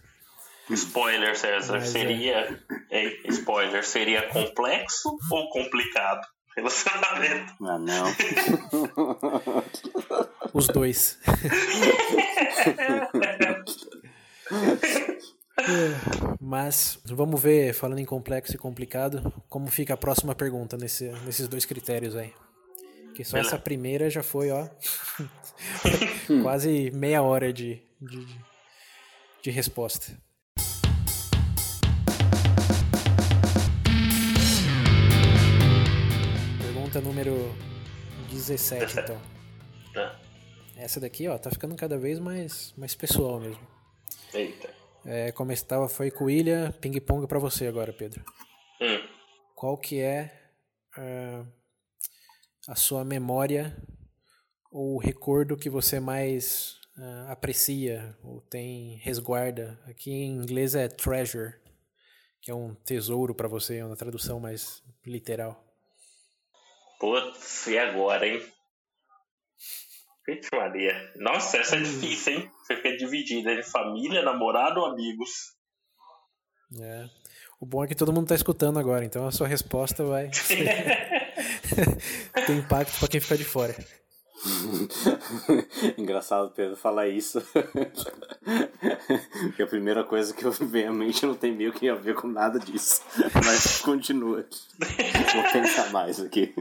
[0.70, 2.00] Spoiler, César, Mas é.
[2.00, 2.64] seria.
[2.90, 3.22] Hein?
[3.30, 6.26] Spoiler, seria complexo ou complicado?
[6.56, 7.54] Relacionamento.
[7.64, 8.06] Ah, não.
[10.54, 11.20] Os dois.
[12.66, 13.56] É,
[16.40, 21.48] Mas vamos ver, falando em complexo e complicado, como fica a próxima pergunta nesse, nesses
[21.48, 22.34] dois critérios aí.
[23.14, 23.56] Que só Beleza.
[23.56, 24.68] essa primeira já foi, ó.
[26.44, 28.28] quase meia hora de, de,
[29.42, 30.18] de resposta.
[36.96, 37.54] Pergunta número
[38.32, 39.22] 17, então.
[39.98, 40.18] Ah,
[40.78, 43.68] Essa daqui, ó, tá ficando cada vez mais, mais pessoal mesmo.
[44.34, 44.70] Eita.
[45.04, 48.24] É, como estava foi com o Ilha, ping-pong pra você agora, Pedro.
[48.82, 49.10] Hum.
[49.54, 50.32] Qual que é
[50.98, 51.46] ah,
[52.70, 53.76] a sua memória
[54.72, 59.78] ou o recordo que você mais ah, aprecia ou tem resguarda?
[59.86, 61.56] Aqui em inglês é treasure,
[62.42, 65.62] que é um tesouro pra você, é uma tradução mais literal.
[67.00, 68.42] Putz, e agora, hein?
[70.28, 71.14] Vixe Maria.
[71.18, 72.52] Nossa, essa é difícil, hein?
[72.64, 75.54] Você fica dividido entre família, namorado ou amigos.
[76.82, 77.08] É.
[77.60, 80.30] O bom é que todo mundo tá escutando agora, então a sua resposta vai
[82.46, 83.76] ter impacto pra quem ficar de fora.
[85.98, 87.42] Engraçado Pedro falar isso.
[89.44, 92.16] Porque a primeira coisa que eu vi à mente não tem meio que a ver
[92.16, 93.02] com nada disso.
[93.44, 94.48] Mas continua.
[95.34, 96.54] Vou pensar mais aqui.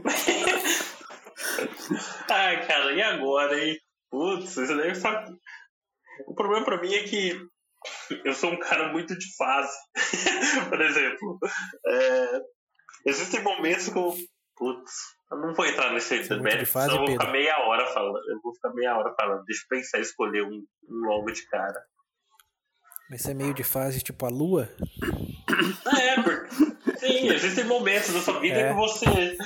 [2.29, 3.77] Ai, cara, e agora, hein?
[4.09, 5.09] Putz, isso daí só...
[6.27, 7.37] O problema pra mim é que
[8.23, 9.77] eu sou um cara muito de fase.
[10.69, 11.39] Por exemplo,
[11.87, 12.41] é,
[13.05, 14.15] existem momentos que eu.
[14.57, 14.91] Putz,
[15.31, 17.31] eu não vou entrar nesse Você é muito de mérito, fase, senão eu vou ficar
[17.31, 18.17] meia hora falando.
[18.29, 19.43] Eu vou ficar meia hora falando.
[19.45, 21.83] Deixa eu pensar e escolher um, um logo de cara.
[23.09, 24.69] Mas você é meio de fase tipo a lua?
[25.85, 26.55] Ah, é, porque.
[26.99, 28.69] Sim, existem momentos da sua vida É.
[28.69, 29.37] que você.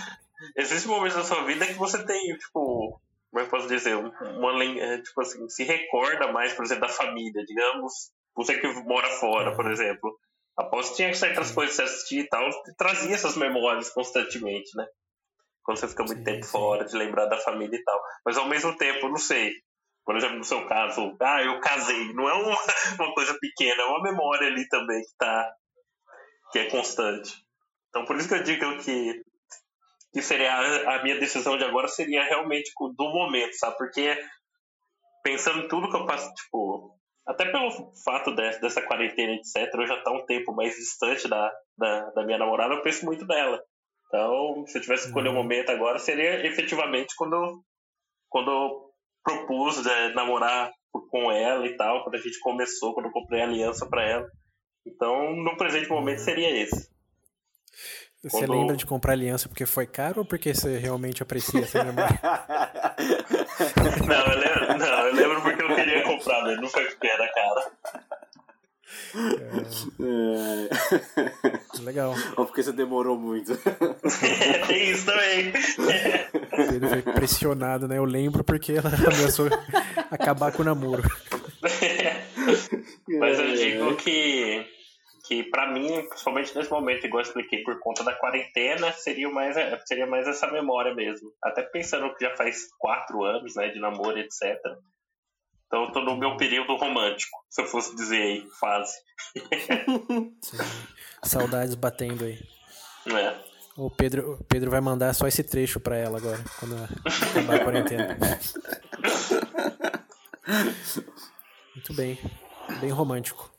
[0.55, 3.01] Existem momentos da sua vida que você tem, tipo.
[3.31, 3.95] Como é que eu posso dizer?
[3.95, 8.11] Um- Uma linha, tipo assim, se recorda mais, por exemplo, da família, digamos.
[8.35, 10.17] Você que mora fora, por exemplo.
[10.57, 14.85] Após tinha certas coisas que você assistia e tal, trazia essas memórias constantemente, né?
[15.69, 16.51] Quando você fica muito Sim, tempo sim.
[16.51, 18.01] fora, de lembrar da família e tal.
[18.25, 19.53] Mas ao mesmo tempo, não sei.
[20.03, 22.11] Por exemplo, no seu caso, ah, eu casei.
[22.13, 22.57] Não é uma,
[22.99, 25.53] uma coisa pequena, é uma memória ali também que tá.
[26.51, 27.33] que é constante.
[27.89, 29.23] Então por isso que eu digo que,
[30.13, 30.55] que seria
[30.95, 33.77] a, minha decisão de agora seria realmente do momento, sabe?
[33.77, 34.17] Porque
[35.23, 36.95] pensando em tudo que eu passo, tipo,
[37.27, 37.71] até pelo
[38.03, 42.25] fato de- dessa quarentena, etc., eu já tá um tempo mais distante da, da, da
[42.25, 43.61] minha namorada, eu penso muito nela.
[44.09, 45.37] Então, se eu tivesse que escolher o Uhum.
[45.37, 47.63] momento agora, seria efetivamente quando eu,
[48.27, 48.89] quando eu
[49.23, 50.71] propus né, namorar
[51.11, 54.27] com ela e tal, quando a gente começou, quando eu comprei a aliança pra ela.
[54.85, 56.89] Então, no presente momento seria esse.
[58.23, 61.81] Você Quando- lembra de comprar aliança porque foi caro ou porque você realmente aprecia essa
[61.85, 62.19] memória?
[64.07, 67.31] Não, eu lembro, não, eu lembro porque eu queria comprar, mas não foi porque era
[67.31, 67.71] cara.
[69.99, 71.81] É...
[71.81, 72.13] Legal.
[72.37, 73.53] Ou porque você demorou muito.
[74.67, 75.53] Tem isso também.
[76.75, 77.97] Ele foi pressionado, né?
[77.97, 79.47] Eu lembro porque ela ameaçou
[80.11, 81.03] acabar com o namoro.
[83.07, 84.65] Mas eu digo que,
[85.27, 89.55] que pra mim, principalmente nesse momento, igual eu expliquei, por conta da quarentena, seria mais,
[89.85, 91.31] seria mais essa memória mesmo.
[91.43, 94.57] Até pensando que já faz quatro anos, né, de namoro, etc.
[95.67, 98.97] Então eu tô no meu período romântico, se eu fosse dizer aí, fase.
[100.41, 100.57] Sim.
[101.23, 102.39] Saudades batendo aí.
[103.07, 103.35] É.
[103.75, 107.63] O Pedro, o Pedro vai mandar só esse trecho pra ela agora, quando acabar a
[107.63, 108.17] quarentena.
[111.75, 112.19] Muito bem.
[112.81, 113.49] Bem romântico.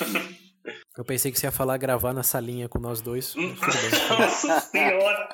[0.96, 3.34] Eu pensei que você ia falar gravar na salinha com nós dois.
[4.10, 5.28] Nossa senhora!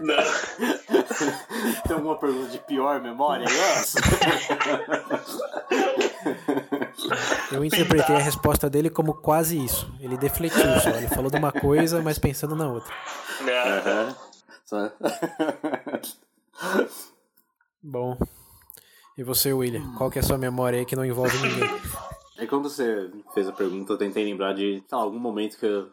[0.00, 0.24] Não.
[1.86, 3.44] Tem alguma pergunta de pior memória?
[3.46, 3.98] Nossa.
[7.52, 9.90] Eu interpretei a resposta dele como quase isso.
[10.00, 10.90] Ele defletiu só.
[10.90, 12.92] Ele falou de uma coisa, mas pensando na outra.
[14.64, 14.92] Só-
[17.82, 18.18] Bom.
[19.16, 19.94] E você, William?
[19.96, 21.70] Qual que é a sua memória aí que não envolve ninguém?
[22.38, 25.84] É quando você fez a pergunta, eu tentei lembrar de lá, algum momento que eu,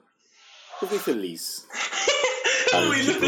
[0.79, 1.67] que eu fiquei feliz.
[2.71, 3.27] Sabe, William, tipo,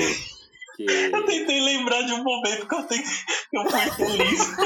[0.77, 0.85] que...
[0.85, 3.03] Eu tentei lembrar de um momento que eu, tenho...
[3.03, 4.57] que eu fui feliz.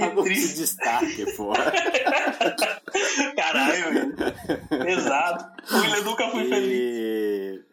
[0.00, 0.56] Algo se triste.
[0.56, 1.52] destaque, pô.
[3.36, 4.16] Caralho, velho.
[4.84, 5.52] Pesado.
[5.70, 6.70] O William nunca foi feliz.
[6.72, 7.64] E...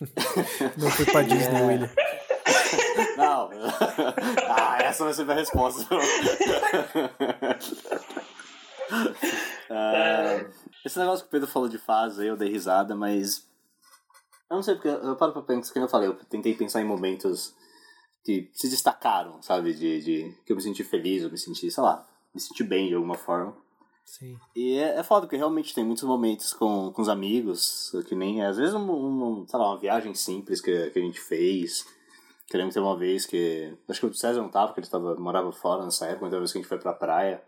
[0.80, 1.90] Não fui pra Disney, William.
[3.16, 3.50] Não.
[4.48, 5.86] ah, essa vai ser minha resposta.
[9.70, 10.44] Ah,
[10.84, 13.48] esse negócio que o Pedro falou de fase aí, eu dei risada, mas.
[14.50, 14.88] Eu não sei porque.
[14.88, 17.54] Eu paro pra pensar, como eu falei, eu tentei pensar em momentos
[18.24, 19.72] que se destacaram, sabe?
[19.72, 22.88] De, de que eu me senti feliz, eu me senti, sei lá, me senti bem
[22.88, 23.56] de alguma forma.
[24.04, 24.36] Sim.
[24.56, 28.44] E é, é foda, porque realmente tem muitos momentos com, com os amigos, que nem,
[28.44, 31.86] às vezes, um, um, sei lá, uma viagem simples que, que a gente fez.
[32.48, 33.72] Que eu lembro que teve uma vez que.
[33.88, 36.40] Acho que o César não tava, porque ele tava, morava fora nessa época, então uma
[36.40, 37.40] vez que a gente foi pra praia.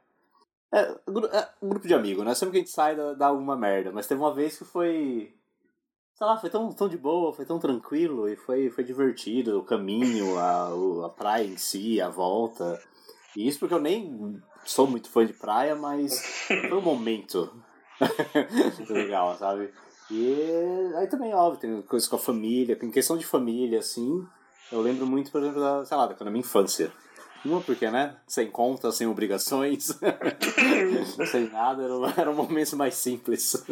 [0.72, 2.34] É, é um grupo de amigos, né?
[2.34, 5.34] Sempre que a gente sai dá, dá alguma merda, mas teve uma vez que foi.
[6.14, 9.58] Sei lá, foi tão, tão de boa, foi tão tranquilo e foi, foi divertido.
[9.58, 12.80] O caminho, a, a praia em si, a volta.
[13.36, 17.52] E isso porque eu nem sou muito fã de praia, mas foi um momento
[18.88, 19.72] legal, sabe?
[20.10, 24.26] E aí também, óbvio, tem coisas com a família, em questão de família, assim,
[24.70, 26.92] eu lembro muito, por exemplo, da, sei lá, da da minha infância.
[27.44, 29.98] Uma porque, né, sem contas, sem obrigações,
[31.30, 33.64] sem nada, eram, eram momentos mais simples.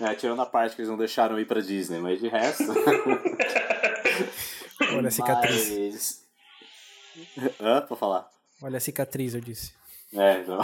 [0.00, 2.64] É, tirando a parte que eles não deixaram ir pra Disney, mas de resto...
[4.94, 6.22] Olha a cicatriz.
[7.36, 7.52] Mas...
[7.60, 7.80] Hã?
[7.82, 8.28] Pra falar?
[8.62, 9.72] Olha a cicatriz, eu disse.
[10.12, 10.58] É, então.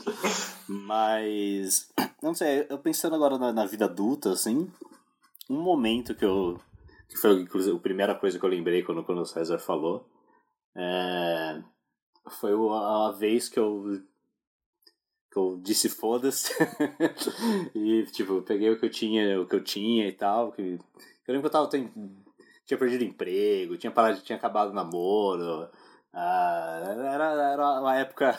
[0.66, 1.88] Mas.
[2.22, 4.70] Não sei, eu pensando agora na, na vida adulta, assim.
[5.48, 6.60] Um momento que eu.
[7.08, 10.08] Que foi inclusive a primeira coisa que eu lembrei quando, quando o César falou.
[10.76, 11.62] É,
[12.40, 14.02] foi a, vez que eu.
[15.30, 16.52] Que eu disse foda-se.
[17.74, 20.52] e, tipo, peguei o que eu tinha, o que eu tinha e tal.
[20.52, 21.68] Que, eu lembro que eu tava.
[21.68, 25.68] tinha perdido emprego, tinha parado, tinha acabado o namoro.
[26.12, 28.38] Ah, era, era uma época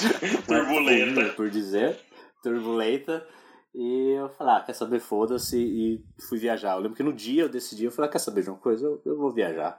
[0.46, 1.34] Turbulenta.
[1.34, 2.00] por dizer,
[2.42, 3.26] turbulenta.
[3.74, 6.72] E eu falei, ah, quer saber, foda-se, e fui viajar.
[6.72, 8.86] Eu lembro que no dia eu decidi, eu falei, ah, quer saber de uma coisa,
[8.86, 9.78] eu, eu vou viajar.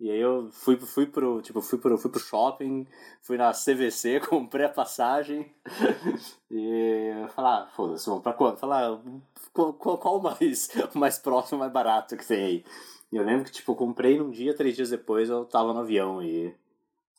[0.00, 2.86] E aí eu fui, fui pro, tipo, fui pro, fui pro shopping,
[3.22, 5.54] fui na CVC, comprei a passagem.
[6.50, 8.58] e falei, ah, foda-se, vamos pra quando?
[8.58, 9.00] Falar, ah,
[9.52, 12.64] qual, qual, qual mais, o mais próximo, mais barato que tem aí?
[13.12, 16.22] E eu lembro que, tipo, comprei num dia, três dias depois eu tava no avião
[16.22, 16.54] e...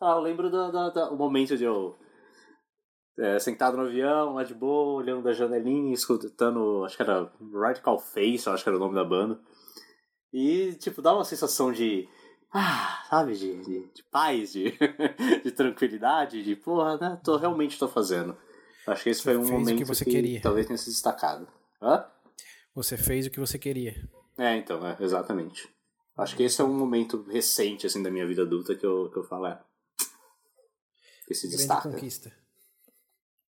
[0.01, 1.95] Ah, eu lembro do, do, do- o momento de eu
[3.17, 7.97] é, sentado no avião, lá de boa, olhando da janelinha, escutando, acho que era Radical
[7.97, 9.39] Face, acho que era o nome da banda.
[10.33, 12.09] E, tipo, dá uma sensação de,
[12.57, 14.71] ah, sabe, de, de, de paz, de,
[15.43, 18.37] de tranquilidade, de, porra, né, tô, realmente tô fazendo.
[18.87, 20.41] Acho que esse Você foi um fez o que momento você que queria.
[20.41, 21.47] talvez tenha se destacado.
[21.81, 22.05] Hã?
[22.75, 24.07] Você fez o que você queria.
[24.37, 25.67] É, então, é, exatamente.
[26.17, 29.17] Acho que esse é um momento recente, assim, da minha vida adulta que eu, que
[29.17, 29.59] eu falo, é,
[31.27, 31.89] que se Grande destaca.
[31.89, 32.31] conquista.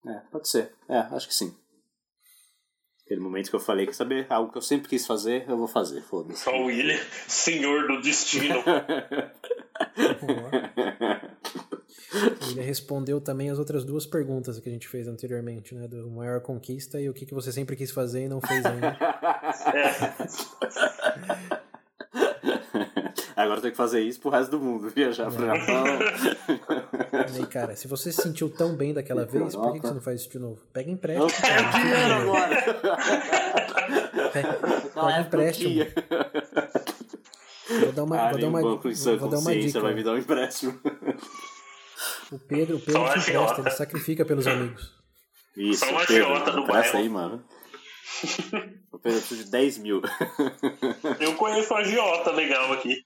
[0.07, 0.73] É, pode ser.
[0.88, 1.57] É, acho que sim.
[3.07, 5.69] Aquele momento que eu falei que saber algo que eu sempre quis fazer, eu vou
[5.69, 6.42] fazer, foda-se.
[6.42, 8.57] Só o William, senhor do destino.
[12.51, 15.87] Ele respondeu também as outras duas perguntas que a gente fez anteriormente, né?
[15.87, 18.99] Do maior conquista e o que, que você sempre quis fazer e não fez ainda.
[23.37, 25.84] Agora eu tenho que fazer isso pro resto do mundo, viajar pro Japão.
[27.34, 29.92] E aí, cara, se você se sentiu tão bem daquela vez, por que, que você
[29.94, 30.58] não faz isso de novo?
[30.72, 31.28] Pega empréstimo.
[31.28, 32.62] Eu quero dinheiro agora!
[34.32, 34.48] Pega,
[34.94, 35.87] Na pega eu empréstimo.
[37.80, 39.80] Vou dar uma, Ah, vou dar uma, banco em sã vou dar uma dica.
[39.80, 40.80] vai me dar um empréstimo.
[42.32, 44.94] O Pedro, o Pedro te empresta, ele sacrifica pelos amigos.
[45.56, 46.98] Isso, Só uma Pedro, agiota do empresta bairro.
[46.98, 47.44] aí, mano.
[48.92, 50.00] O Pedro precisa de 10 mil.
[51.21, 53.04] Eu conheço a Giota legal aqui.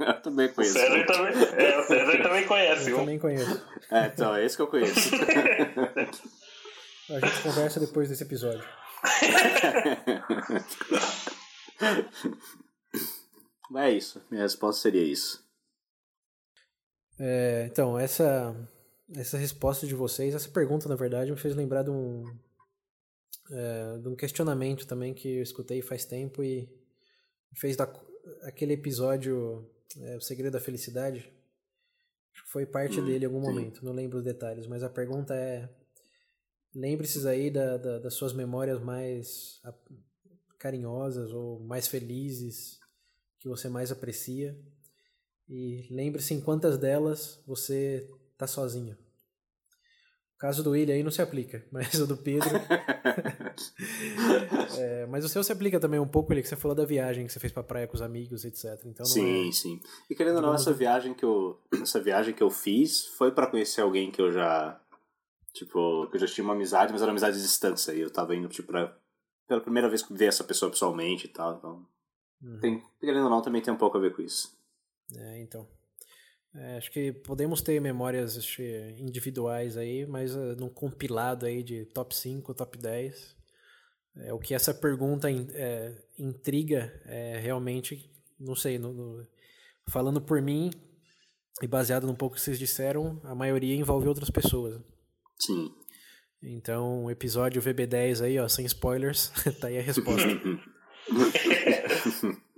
[0.00, 0.72] eu também O conheço.
[0.72, 2.90] César também, é, o César também conhece.
[2.90, 3.00] Eu um.
[3.00, 3.62] também conheço.
[3.90, 5.14] É, então, é esse que eu conheço.
[7.10, 8.64] A gente conversa depois desse episódio.
[13.70, 14.26] Mas é isso.
[14.30, 15.44] Minha resposta seria isso.
[17.18, 18.56] É, então, essa,
[19.16, 22.24] essa resposta de vocês, essa pergunta, na verdade, me fez lembrar de um,
[23.50, 26.68] é, de um questionamento também que eu escutei faz tempo e
[27.54, 27.84] fez da,
[28.42, 29.68] aquele episódio
[30.00, 31.32] é, O Segredo da Felicidade.
[32.46, 33.46] Foi parte Hum, dele em algum sim.
[33.46, 35.68] momento, não lembro os detalhes, mas a pergunta é:
[36.74, 39.60] lembre-se aí da, da- das suas memórias mais
[40.58, 42.78] carinhosas ou mais felizes
[43.38, 44.58] que você mais aprecia
[45.48, 48.96] e lembre-se em quantas delas você tá sozinho.
[50.44, 52.50] Caso do William aí não se aplica, mas o do Pedro.
[54.76, 57.26] É, mas o seu se aplica também um pouco, ele que você falou da viagem
[57.26, 58.78] que você fez pra praia com os amigos, etc.
[58.84, 59.80] Então Sim, é- sim.
[60.10, 63.46] E querendo ou não, essa viagem que eu, essa viagem que eu fiz foi pra
[63.46, 64.78] conhecer alguém que eu já,
[65.54, 67.92] tipo, que eu já tinha uma amizade, mas era uma amizade de distância.
[67.92, 68.94] E eu tava indo, tipo, pra,
[69.48, 71.56] pela primeira vez ver essa pessoa pessoalmente e tal.
[71.56, 71.86] Então,
[72.42, 72.58] Uhum.
[72.60, 74.54] tem, querendo ou não, também tem um pouco a ver com isso.
[75.16, 75.66] É, então.
[76.56, 78.62] É, acho que podemos ter memórias acho
[78.98, 83.34] individuais aí, mas uh, num compilado aí de top 5, top 10.
[84.18, 89.26] É, o que essa pergunta in- é, intriga é realmente, não sei, no- no-
[89.90, 90.70] falando por mim
[91.60, 94.80] e baseado num pouco que vocês disseram, a maioria envolve outras pessoas.
[95.40, 95.74] Sim.
[96.40, 100.28] Então, o episódio VB10 aí, ó, sem spoilers, tá aí a resposta.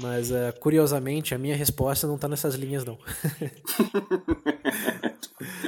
[0.00, 2.98] Mas, uh, curiosamente, a minha resposta não tá nessas linhas, não.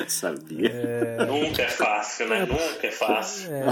[0.09, 1.27] Sabia.
[1.27, 2.47] Nunca é fácil, né?
[2.47, 3.51] Nunca é fácil.
[3.53, 3.65] É,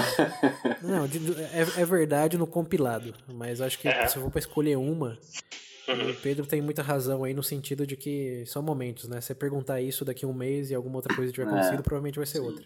[0.82, 4.06] não, de- é, é verdade no compilado, mas acho que É.
[4.06, 5.18] se eu for pra escolher uma,
[5.88, 9.20] o Pedro tem muita razão aí no sentido de que são momentos, né?
[9.20, 11.82] Se você perguntar isso daqui a um mês e alguma outra coisa tiver É, acontecido,
[11.82, 12.44] provavelmente vai ser sim.
[12.44, 12.64] outra.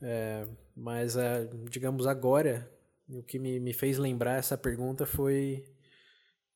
[0.00, 0.46] É,
[0.76, 2.68] mas, ah, digamos, agora,
[3.08, 5.64] o que me, me fez lembrar essa pergunta foi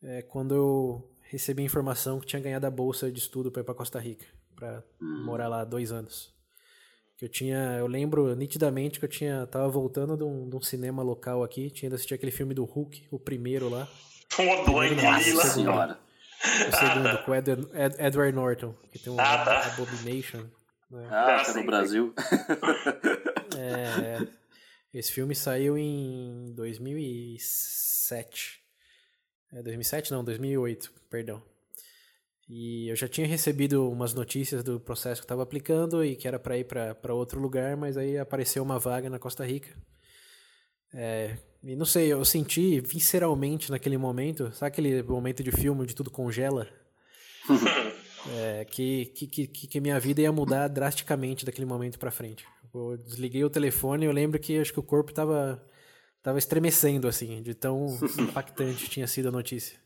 [0.03, 3.65] é, quando eu recebi a informação que tinha ganhado a bolsa de estudo para ir
[3.65, 6.35] para Costa Rica, para morar lá dois anos.
[7.17, 10.61] Que eu tinha, eu lembro nitidamente que eu tinha, tava voltando de um, de um
[10.61, 13.89] cinema local aqui, tinha ido assistir aquele filme do Hulk, o primeiro lá,
[14.39, 15.49] O doido Nossa.
[15.55, 15.99] Senhora.
[16.45, 19.67] o segundo, com o Edward, Ed- Edward Norton, que tem um Ah, tá.
[19.69, 20.45] Abomination.
[20.91, 21.09] né?
[21.11, 22.13] Ah, Ah, tá no Brasil.
[23.59, 24.19] É,
[24.93, 28.61] esse filme saiu em 2007.
[29.53, 31.43] É, 2007 não, 2008, perdão.
[32.49, 36.39] E eu já tinha recebido umas notícias do processo que estava aplicando e que era
[36.39, 39.77] para ir para outro lugar, mas aí apareceu uma vaga na Costa Rica.
[40.95, 45.95] É, e não sei, eu senti visceralmente naquele momento, sabe aquele momento de filme onde
[45.95, 46.69] tudo congela?
[48.29, 52.45] É, que, que, que, que minha vida ia mudar drasticamente daquele momento pra frente.
[52.75, 55.65] Eu desliguei o telefone e eu lembro que acho que o corpo tava,
[56.27, 57.87] tava estremecendo, assim, de tão
[58.19, 59.79] impactante tinha sido a notícia.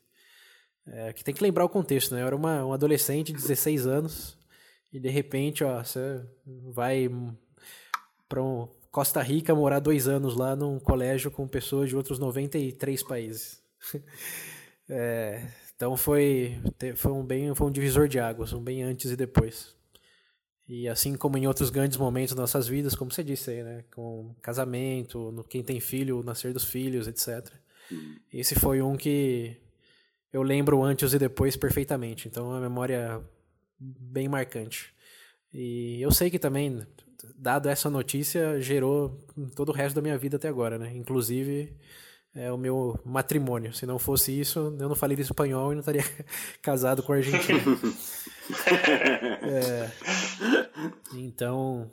[0.87, 2.23] É, que tem que lembrar o contexto, né?
[2.23, 4.39] Eu era uma, um adolescente de 16 anos
[4.91, 6.25] e de repente, ó, você
[6.73, 7.11] vai
[8.27, 13.03] pra um Costa Rica morar dois anos lá num colégio com pessoas de outros 93
[13.03, 13.63] países.
[14.93, 16.61] É, então foi,
[16.97, 19.73] foi, um bem, foi um divisor de águas, um bem antes e depois.
[20.73, 23.85] E assim como em outros grandes momentos das nossas vidas, como você disse aí, né?
[23.93, 27.53] Com casamento, no quem tem filho, o nascer dos filhos, etc.
[28.33, 29.57] Esse foi um que
[30.33, 32.29] eu lembro antes e depois perfeitamente.
[32.29, 33.21] Então é uma memória
[33.81, 34.95] bem marcante.
[35.53, 36.87] E eu sei que também,
[37.35, 40.93] dado essa notícia, gerou todo o resto da minha vida até agora, né?
[40.95, 41.77] Inclusive
[42.33, 43.75] é, o meu matrimônio.
[43.75, 46.05] Se não fosse isso, eu não falaria espanhol e não estaria
[46.63, 47.61] casado com argentino.
[49.51, 49.91] É,
[51.15, 51.91] então,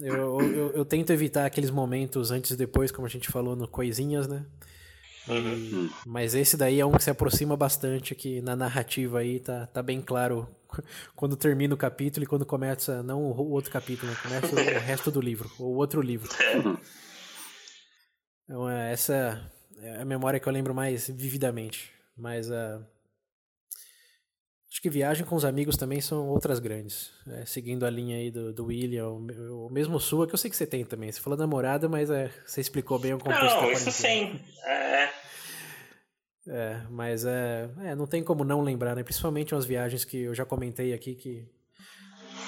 [0.00, 3.66] eu, eu, eu tento evitar aqueles momentos antes e depois, como a gente falou no
[3.66, 4.44] Coisinhas, né?
[5.28, 9.66] E- mas esse daí é um que se aproxima bastante, que na narrativa aí tá,
[9.66, 10.48] tá bem claro
[11.14, 14.18] quando termina o capítulo e quando começa, não o outro capítulo, né?
[14.22, 16.28] começa o resto do livro, ou outro livro.
[18.44, 19.50] Então, é, essa
[19.82, 21.92] é a memória que eu lembro mais vividamente.
[22.16, 22.80] Mas a.
[24.70, 27.10] Acho que viagem com os amigos também são outras grandes.
[27.26, 30.38] É, seguindo a linha aí do, do William, o, me- o mesmo sua, que eu
[30.38, 31.10] sei que você tem também.
[31.10, 34.40] Você falou namorada, mas é, você explicou bem o contexto da Não, isso sim.
[34.64, 35.10] É,
[36.48, 39.02] É, mas é, é, não tem como não lembrar, né?
[39.02, 41.48] Principalmente umas viagens que eu já comentei aqui que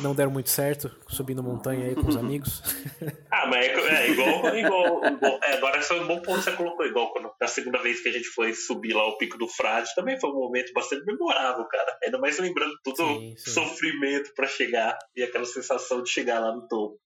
[0.02, 2.62] não deram muito certo, subindo montanha aí com os amigos.
[3.30, 6.56] ah, mas é, é igual, igual, igual é, agora foi um bom ponto que você
[6.56, 9.48] colocou, igual quando, na segunda vez que a gente foi subir lá o Pico do
[9.48, 11.96] Frade, também foi um momento bastante memorável, cara.
[12.04, 16.66] Ainda mais lembrando todo o sofrimento para chegar e aquela sensação de chegar lá no
[16.66, 16.98] topo.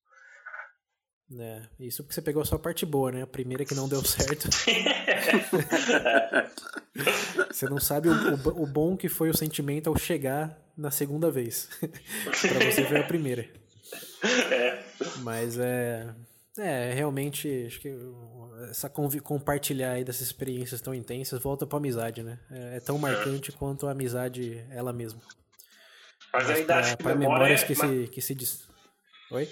[1.38, 3.22] É, isso porque você pegou só a parte boa, né?
[3.22, 4.48] A primeira que não deu certo.
[7.50, 11.30] você não sabe o, o, o, bom que foi o sentimento ao chegar na segunda
[11.30, 11.68] vez.
[11.80, 13.48] pra você foi a primeira.
[14.50, 14.82] É.
[15.22, 16.14] Mas é.
[16.58, 17.94] É, realmente, acho que
[18.70, 22.38] essa compartilhar aí dessas experiências tão intensas volta pra amizade, né?
[22.50, 25.20] É, é tão marcante quanto a amizade ela mesma.
[26.32, 27.90] Mas, Mas ainda pra, acho que pra memórias que, mas...
[27.90, 28.34] se, que se
[29.30, 29.48] Oi?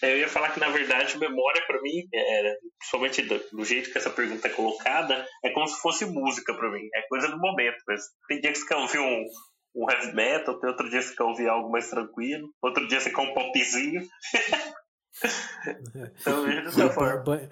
[0.00, 3.98] Eu ia falar que, na verdade, memória para mim, é, somente do, do, jeito que
[3.98, 6.88] essa pergunta é colocada, é como se fosse música para mim.
[6.94, 7.76] É coisa do momento.
[7.86, 9.24] Mas tem dia que você quer ouvir um,
[9.76, 13.10] um heavy metal, tem outro dia você quer ouvir algo mais tranquilo, outro dia você
[13.10, 14.08] quer um popzinho.
[16.18, 17.22] então, veja dessa forma.
[17.22, 17.50] Banho,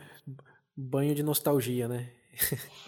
[0.75, 2.11] banho de nostalgia, né?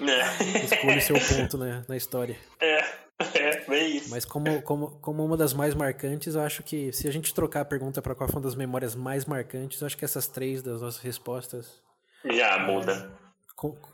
[0.01, 0.64] É.
[0.64, 2.37] Escolhe seu ponto né, na história.
[2.61, 3.07] É.
[3.34, 4.11] É, bem isso.
[4.11, 7.62] Mas como, como, como uma das mais marcantes, eu acho que se a gente trocar
[7.62, 10.62] a pergunta para qual foi uma das memórias mais marcantes, eu acho que essas três
[10.62, 11.82] das nossas respostas.
[12.30, 13.11] Já muda.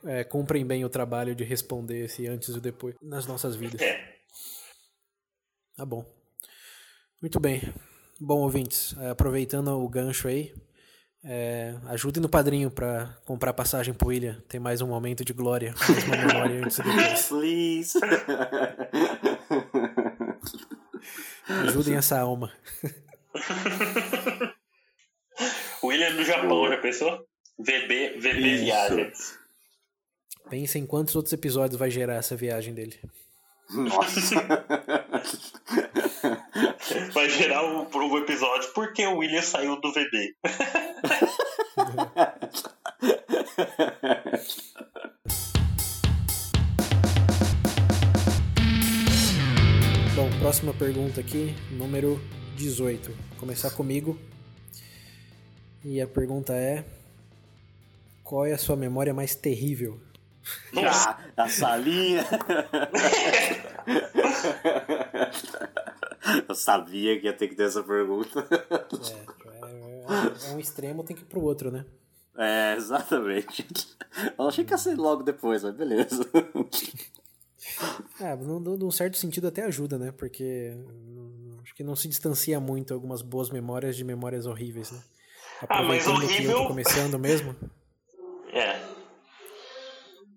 [0.04, 3.80] É, cumprem bem o trabalho de responder esse antes e depois nas nossas vidas.
[3.80, 4.11] É.
[5.76, 6.04] Tá bom.
[7.20, 7.62] Muito bem.
[8.20, 10.54] Bom, ouvintes, é, aproveitando o gancho aí,
[11.24, 14.42] é, ajudem no padrinho para comprar passagem pro William.
[14.48, 17.28] Tem mais um momento de glória, mais uma memória antes depois.
[17.28, 17.98] Please.
[21.66, 22.52] Ajudem essa alma.
[25.82, 27.26] William no Japão, já pensou?
[27.58, 29.38] VB, VB Viagens.
[30.50, 33.00] Pensa em quantos outros episódios vai gerar essa viagem dele.
[33.70, 34.36] Nossa.
[37.12, 40.36] Vai gerar um, um episódio porque o William saiu do VB.
[50.14, 52.20] Bom, próxima pergunta aqui, número
[52.56, 53.10] 18.
[53.10, 54.18] Vou começar comigo.
[55.84, 56.84] E a pergunta é:
[58.22, 59.98] Qual é a sua memória mais terrível?
[60.76, 62.24] Ah, a salinha.
[66.48, 68.46] Eu sabia que ia ter que ter essa pergunta.
[68.50, 71.84] É, é, é um extremo, tem que ir pro outro, né?
[72.36, 73.66] É, exatamente.
[74.38, 76.28] Eu achei que ia ser logo depois, mas beleza.
[78.20, 80.12] É, num, num certo sentido até ajuda, né?
[80.12, 80.76] Porque
[81.62, 85.02] acho que não se distancia muito algumas boas memórias de memórias horríveis, né?
[85.60, 86.36] Aproveitando ah, mas horrível...
[86.36, 87.56] que eu tô começando mesmo.
[88.52, 88.91] É.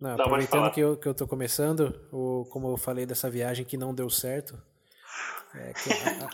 [0.06, 3.76] Não, aproveitando que eu, que eu tô começando, o, como eu falei dessa viagem que
[3.76, 4.56] não deu certo,
[5.56, 5.74] é,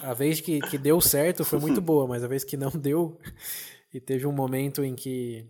[0.02, 2.70] a, a, vez que, que deu certo foi muito boa, mas a vez que não
[2.70, 3.18] deu,
[3.94, 5.50] e teve um momento em que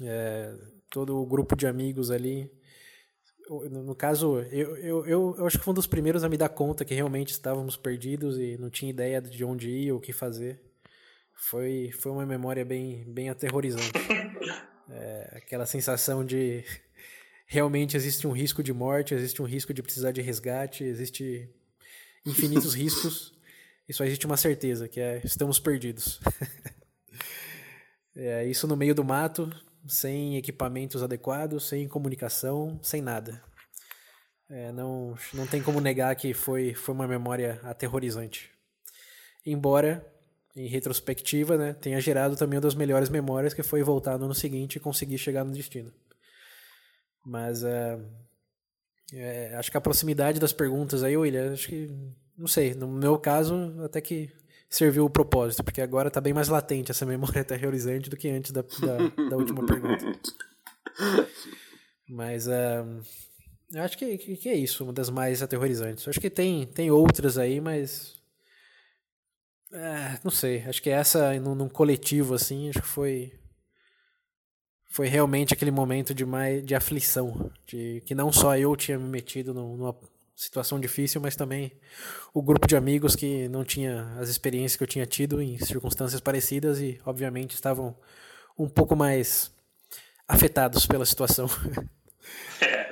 [0.00, 0.54] é,
[0.88, 2.50] todo o grupo de amigos ali,
[3.70, 6.48] no caso, eu, eu, eu, eu, acho que foi um dos primeiros a me dar
[6.48, 10.12] conta que realmente estávamos perdidos e não tinha ideia de onde ir ou o que
[10.12, 10.58] fazer.
[11.34, 13.92] Foi, foi uma memória bem, bem aterrorizante.
[14.88, 16.64] É, aquela sensação de
[17.46, 21.48] realmente existe um risco de morte, existe um risco de precisar de resgate, existe
[22.26, 23.32] infinitos riscos
[23.88, 26.20] e só existe uma certeza, que é estamos perdidos.
[28.14, 29.48] é, isso no meio do mato,
[29.86, 33.40] sem equipamentos adequados, sem comunicação, sem nada.
[34.50, 38.50] É, não, não tem como negar que foi, foi uma memória aterrorizante.
[39.44, 40.04] Embora,
[40.56, 44.34] em retrospectiva, né, tenha gerado também uma das melhores memórias, que foi voltar no ano
[44.34, 45.92] seguinte e conseguir chegar no destino.
[47.26, 48.00] Mas uh,
[49.12, 51.90] é, acho que a proximidade das perguntas aí, William, acho que.
[52.38, 54.30] Não sei, no meu caso, até que
[54.68, 58.52] serviu o propósito, porque agora está bem mais latente essa memória aterrorizante do que antes
[58.52, 60.04] da, da, da última pergunta.
[62.08, 63.02] Mas uh,
[63.72, 66.06] eu acho que, que, é isso, uma das mais aterrorizantes.
[66.06, 68.14] acho que tem, tem outras aí, mas.
[69.72, 73.32] Uh, não sei, acho que essa, num, num coletivo assim, acho que foi
[74.96, 79.06] foi realmente aquele momento de mais de aflição, de que não só eu tinha me
[79.06, 79.94] metido numa
[80.34, 81.70] situação difícil, mas também
[82.32, 86.18] o grupo de amigos que não tinha as experiências que eu tinha tido em circunstâncias
[86.18, 87.94] parecidas e obviamente estavam
[88.58, 89.52] um pouco mais
[90.26, 91.46] afetados pela situação.
[92.62, 92.90] É.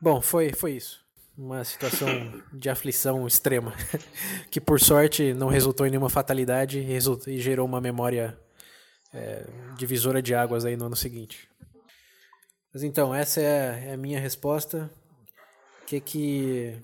[0.00, 1.04] Bom, foi foi isso.
[1.36, 2.08] Uma situação
[2.50, 3.74] de aflição extrema,
[4.50, 8.38] que por sorte não resultou em nenhuma fatalidade e gerou uma memória
[9.12, 9.44] é,
[9.76, 11.48] divisora de águas aí no ano seguinte.
[12.72, 14.90] Mas então, essa é, é a minha resposta.
[15.86, 16.78] Que que,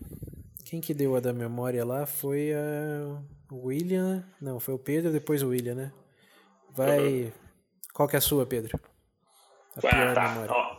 [0.64, 2.53] quem que deu a da memória lá foi
[3.51, 4.25] o William.
[4.41, 5.93] Não, foi o Pedro, depois o William, né?
[6.75, 7.25] Vai.
[7.25, 7.33] Uhum.
[7.93, 8.81] Qual que é a sua, Pedro?
[9.77, 10.29] A pior ah, tá.
[10.29, 10.53] memória.
[10.53, 10.77] Ó,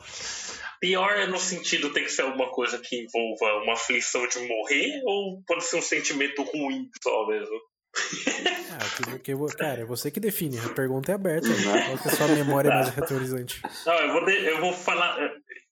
[0.79, 5.01] pior é no sentido tem que ser alguma coisa que envolva uma aflição de morrer
[5.05, 7.59] ou pode ser um sentimento ruim só mesmo?
[8.71, 10.59] Ah, que, que, cara, é você que define.
[10.59, 11.47] A pergunta é aberta.
[11.47, 11.85] Né?
[11.85, 13.61] Qual que é a sua memória mais retrorizante?
[13.85, 15.17] Não, eu vou, de, eu vou falar.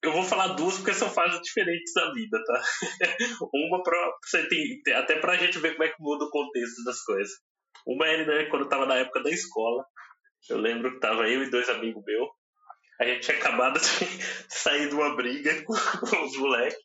[0.01, 2.61] Eu vou falar duas porque são fases diferentes da vida, tá?
[3.53, 7.01] Uma pra você tem, até pra gente ver como é que muda o contexto das
[7.03, 7.33] coisas.
[7.85, 9.83] Uma era né, quando eu tava na época da escola.
[10.49, 12.29] Eu lembro que tava eu e dois amigos meus.
[12.99, 13.87] A gente tinha acabado de
[14.49, 15.73] sair de uma briga com,
[16.07, 16.77] com os moleques.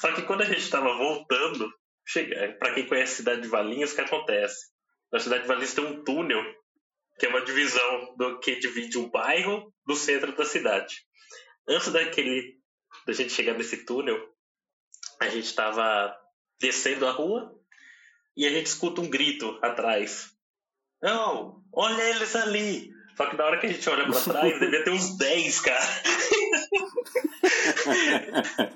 [0.00, 1.70] Só que quando a gente tava voltando,
[2.08, 4.70] chega, pra quem conhece a cidade de Valinhos, o que acontece?
[5.12, 6.42] Na cidade de Valinhos tem um túnel,
[7.18, 11.08] que é uma divisão do que divide o bairro do centro da cidade
[11.68, 12.58] antes daquele
[13.06, 14.18] da gente chegar nesse túnel,
[15.20, 16.16] a gente estava
[16.58, 17.54] descendo a rua
[18.36, 20.32] e a gente escuta um grito atrás.
[21.02, 22.90] Não, olha eles ali.
[23.18, 25.84] Só que na hora que a gente olha para trás, devia ter uns 10, cara.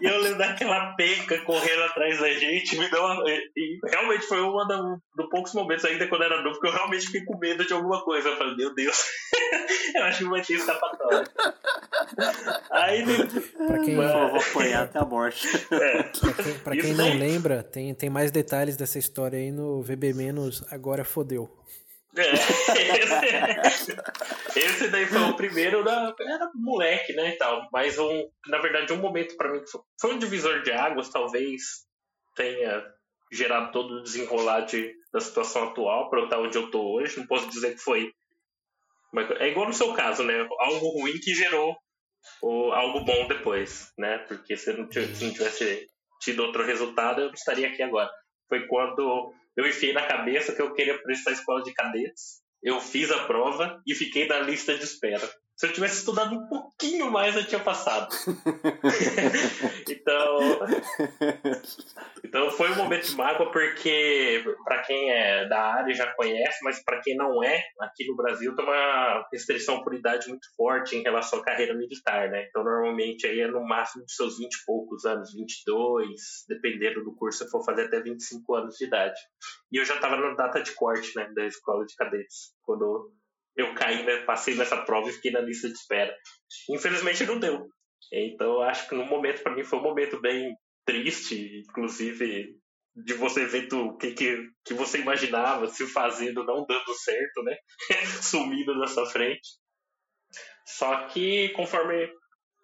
[0.01, 3.22] e eu lembro daquela penca correndo atrás da gente, me deu uma...
[3.30, 7.24] E realmente foi um dos poucos momentos ainda quando era novo que eu realmente fiquei
[7.24, 8.30] com medo de alguma coisa.
[8.30, 9.07] Eu falei, meu Deus,
[9.95, 11.30] eu acho que vai ter escapatório.
[12.72, 13.05] Aí
[13.64, 13.95] pra quem...
[13.95, 15.47] eu vou apanhar até a morte.
[15.70, 16.03] É.
[16.03, 20.12] Pra quem, pra quem não lembra, tem, tem mais detalhes dessa história aí no VB
[20.14, 21.61] Menos Agora Fodeu.
[22.14, 22.32] É,
[24.58, 26.14] esse, daí foi o primeiro da.
[26.20, 27.30] Era moleque, né?
[27.30, 27.68] E tal.
[27.72, 29.62] Mas um, na verdade, um momento para mim
[30.00, 31.86] foi um divisor de águas, talvez
[32.36, 32.84] tenha
[33.32, 37.18] gerado todo o desenrolar de, da situação atual para estar onde eu tô hoje.
[37.18, 38.12] Não posso dizer que foi.
[39.40, 40.46] É igual no seu caso, né?
[40.58, 41.76] Algo ruim que gerou
[42.42, 44.18] ou algo bom depois, né?
[44.28, 45.86] Porque se não, se não tivesse
[46.20, 48.10] tido outro resultado, eu estaria aqui agora.
[48.53, 52.42] Foi quando eu enfiei na cabeça que eu queria prestar escola de cadetes.
[52.62, 55.26] Eu fiz a prova e fiquei na lista de espera.
[55.62, 58.12] Se eu tivesse estudado um pouquinho mais, eu tinha passado.
[59.88, 60.58] então,
[62.24, 66.82] então foi um momento de mágoa porque para quem é da área já conhece, mas
[66.82, 71.02] para quem não é, aqui no Brasil tem uma restrição por idade muito forte em
[71.02, 72.44] relação à carreira militar, né?
[72.48, 76.10] Então normalmente aí é no máximo de seus 20 e poucos anos, 22,
[76.48, 79.20] dependendo do curso, se for fazer até 25 anos de idade.
[79.70, 83.12] E eu já estava na data de corte, né, da escola de cadetes, quando
[83.57, 86.14] eu caí, né, passei nessa prova e fiquei na lista de espera.
[86.70, 87.66] Infelizmente não deu.
[88.12, 92.57] Então acho que no momento, para mim, foi um momento bem triste, inclusive
[92.94, 97.57] de você ver o que, que, que você imaginava se fazendo não dando certo, né?
[98.22, 99.48] Sumindo na sua frente.
[100.66, 102.11] Só que conforme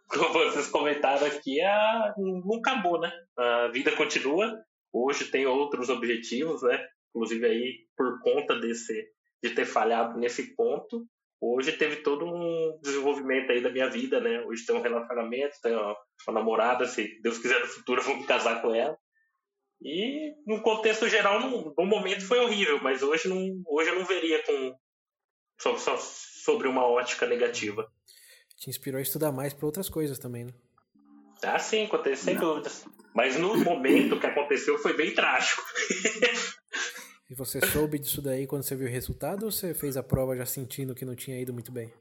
[0.32, 3.11] vocês comentaram aqui, a, não acabou, né?
[3.39, 4.55] A vida continua.
[4.93, 6.86] Hoje tem outros objetivos, né?
[7.11, 8.93] Inclusive aí por conta desse
[9.43, 11.07] de ter falhado nesse ponto.
[11.41, 14.41] Hoje teve todo um desenvolvimento aí da minha vida, né?
[14.43, 18.16] Hoje tem um relacionamento, tenho uma, uma namorada, se Deus quiser no futuro eu vou
[18.16, 18.99] me casar com ela.
[19.80, 24.05] E no contexto geral, no, no momento foi horrível, mas hoje, não, hoje eu não
[24.05, 24.76] veria com
[25.61, 27.89] só, só sobre uma ótica negativa.
[28.57, 30.53] Te inspirou a estudar mais para outras coisas também, né?
[31.45, 32.84] Ah, sim, aconteceu sem dúvidas.
[33.14, 35.62] Mas no momento que aconteceu foi bem trágico.
[37.31, 40.35] E você soube disso daí quando você viu o resultado ou você fez a prova
[40.35, 41.93] já sentindo que não tinha ido muito bem?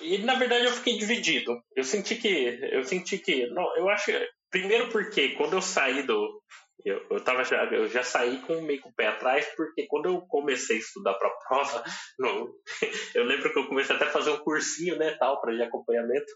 [0.00, 1.60] E na verdade eu fiquei dividido.
[1.74, 2.58] Eu senti que.
[2.70, 3.48] Eu senti que.
[3.48, 4.12] Não, eu acho.
[4.48, 6.40] Primeiro porque quando eu saí do.
[6.84, 10.06] Eu, eu, tava já, eu já saí com meio com o pé atrás, porque quando
[10.06, 11.84] eu comecei a estudar para a prova,
[12.18, 12.54] no,
[13.14, 16.32] eu lembro que eu comecei até a fazer um cursinho, né, tal, para de acompanhamento.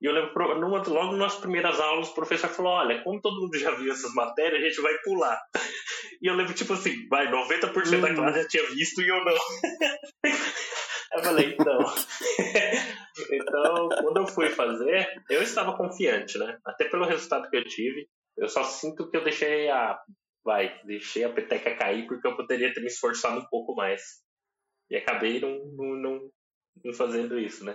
[0.00, 3.58] E eu lembro, numa, logo nas primeiras aulas, o professor falou: Olha, como todo mundo
[3.58, 5.40] já viu essas matérias, a gente vai pular.
[6.22, 8.00] E eu lembro, tipo assim, vai, 90% uhum.
[8.02, 9.32] da classe já tinha visto e eu não.
[11.16, 11.78] eu falei: Então.
[13.32, 16.58] então, quando eu fui fazer, eu estava confiante, né?
[16.62, 18.06] Até pelo resultado que eu tive.
[18.36, 19.98] Eu só sinto que eu deixei a.
[20.44, 24.02] Vai, deixei a peteca cair porque eu poderia ter me esforçado um pouco mais.
[24.90, 26.30] E acabei não, não,
[26.84, 27.74] não fazendo isso, né?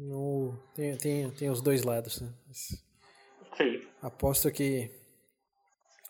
[0.00, 2.32] No, tem, tem, tem os dois lados, né?
[2.52, 3.86] Sim.
[4.00, 4.90] Aposto que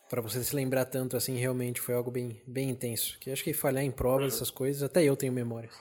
[0.09, 3.19] para você se lembrar tanto assim, realmente foi algo bem, bem intenso.
[3.19, 4.37] Que acho que falhar em provas, uhum.
[4.37, 5.73] essas coisas, até eu tenho memórias.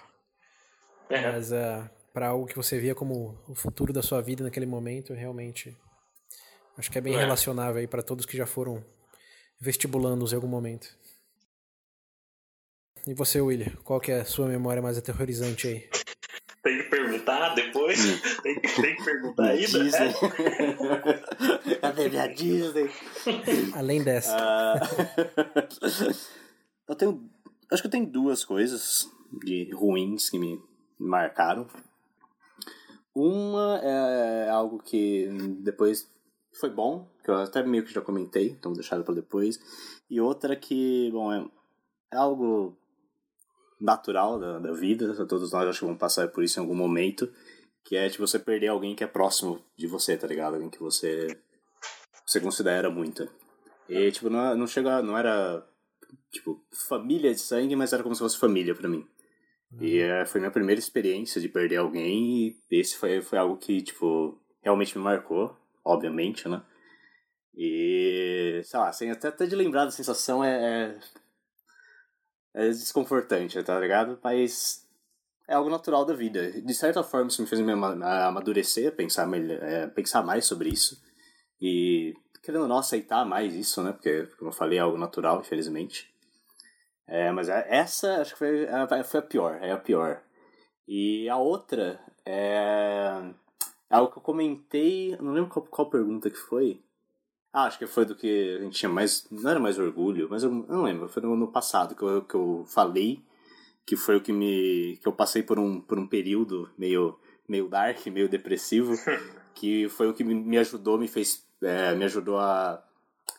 [1.08, 1.30] É.
[1.30, 4.66] Mas uh, ah, para algo que você via como o futuro da sua vida naquele
[4.66, 5.76] momento, realmente
[6.76, 7.18] acho que é bem é.
[7.18, 8.84] relacionável aí para todos que já foram
[9.61, 10.98] vestibulandos em algum momento.
[13.06, 15.88] E você, William, qual que é a sua memória mais aterrorizante aí?
[16.62, 16.90] Tem que
[17.31, 18.20] perguntar depois?
[18.43, 19.66] tem, que, tem que perguntar ainda?
[19.66, 20.12] Disney.
[21.81, 22.91] Cadê minha Disney?
[23.74, 24.37] Além dessa.
[24.37, 26.14] Uh,
[26.89, 27.31] eu tenho.
[27.72, 29.09] Acho que eu tenho duas coisas
[29.45, 30.61] de ruins que me
[30.99, 31.68] marcaram.
[33.14, 35.28] Uma é algo que
[35.61, 36.11] depois
[36.53, 39.59] foi bom, que eu até meio que já comentei, então vou deixar para depois.
[40.09, 41.45] E outra que, bom, é,
[42.12, 42.76] é algo
[43.81, 47.33] natural da, da vida, todos nós acho que vamos passar por isso em algum momento,
[47.85, 50.55] que é tipo você perder alguém que é próximo de você, tá ligado?
[50.55, 51.39] Alguém que você
[52.26, 53.28] você considera muito.
[53.89, 55.66] E tipo, não, não chega, não era
[56.31, 59.07] tipo família de sangue, mas era como se fosse família para mim.
[59.81, 63.81] E é, foi minha primeira experiência de perder alguém e esse foi, foi algo que,
[63.83, 66.62] tipo, realmente me marcou, obviamente, né?
[67.55, 70.99] E, sei lá, assim, até, até de lembrar da sensação é, é
[72.61, 74.18] é desconfortante, tá ligado?
[74.22, 74.86] Mas
[75.48, 76.52] é algo natural da vida.
[76.62, 81.02] De certa forma, isso me fez me amadurecer, pensar, melhor, é, pensar mais sobre isso.
[81.61, 83.92] E, querendo ou não, aceitar mais isso, né?
[83.92, 86.08] Porque, como eu falei, é algo natural, infelizmente.
[87.06, 90.22] É, mas é, essa, acho que foi, é, foi a pior, é a pior.
[90.86, 93.32] E a outra é,
[93.90, 96.80] é algo que eu comentei, não lembro qual, qual pergunta que foi,
[97.53, 99.26] ah, acho que foi do que a gente tinha mais.
[99.30, 101.09] Não era mais orgulho, mas eu, não lembro.
[101.09, 103.24] Foi no, no passado que eu, que eu falei,
[103.84, 104.98] que foi o que me.
[105.03, 108.94] que eu passei por um, por um período meio, meio dark, meio depressivo,
[109.55, 111.44] que foi o que me ajudou, me fez.
[111.62, 112.82] É, me ajudou a,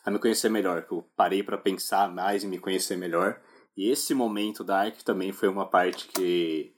[0.04, 0.82] a me conhecer melhor.
[0.82, 3.40] Que eu parei para pensar mais e me conhecer melhor.
[3.74, 6.74] E esse momento dark também foi uma parte que.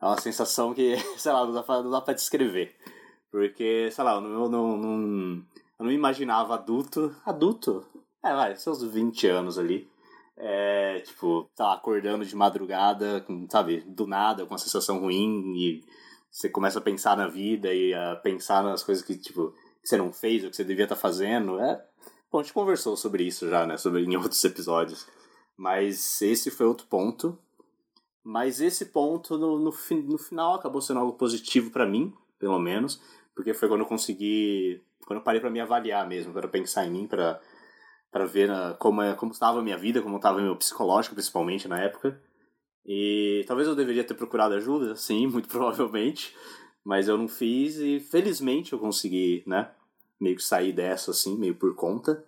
[0.00, 2.76] É uma sensação que, sei lá, não dá pra, não dá pra descrever.
[3.30, 5.46] Porque, sei lá, eu não, não, não
[5.78, 7.14] eu não imaginava adulto.
[7.24, 7.86] Adulto?
[8.24, 9.88] É, vai, seus 20 anos ali.
[10.36, 15.84] É, tipo, tá acordando de madrugada, sabe, do nada, com uma sensação ruim e
[16.30, 20.12] você começa a pensar na vida e a pensar nas coisas que, tipo, você não
[20.12, 21.58] fez, o que você devia estar tá fazendo.
[21.58, 21.82] É,
[22.30, 25.06] bom, a gente conversou sobre isso já, né, sobre em outros episódios.
[25.56, 27.38] Mas esse foi outro ponto.
[28.22, 29.72] Mas esse ponto, no, no,
[30.02, 33.00] no final, acabou sendo algo positivo para mim, pelo menos,
[33.34, 36.90] porque foi quando eu consegui quando eu parei para me avaliar mesmo, para pensar em
[36.90, 37.40] mim, para
[38.10, 41.68] para ver na, como é, como estava a minha vida, como estava meu psicológico principalmente
[41.68, 42.20] na época.
[42.84, 46.34] E talvez eu deveria ter procurado ajuda, sim, muito provavelmente,
[46.84, 49.70] mas eu não fiz e felizmente eu consegui, né,
[50.20, 52.24] meio que sair dessa assim, meio por conta.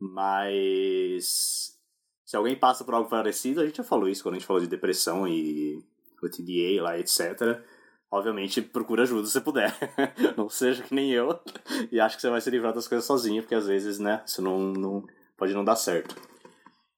[0.00, 1.76] Mas
[2.24, 4.62] se alguém passa por algo parecido, a gente já falou isso quando a gente falou
[4.62, 5.82] de depressão e
[6.22, 7.62] o TDA lá, etc
[8.10, 9.74] obviamente, procura ajuda se puder.
[10.36, 11.38] não seja que nem eu.
[11.90, 14.42] E acho que você vai se livrar das coisas sozinho, porque às vezes, né, isso
[14.42, 15.06] não, não
[15.36, 16.16] pode não dar certo.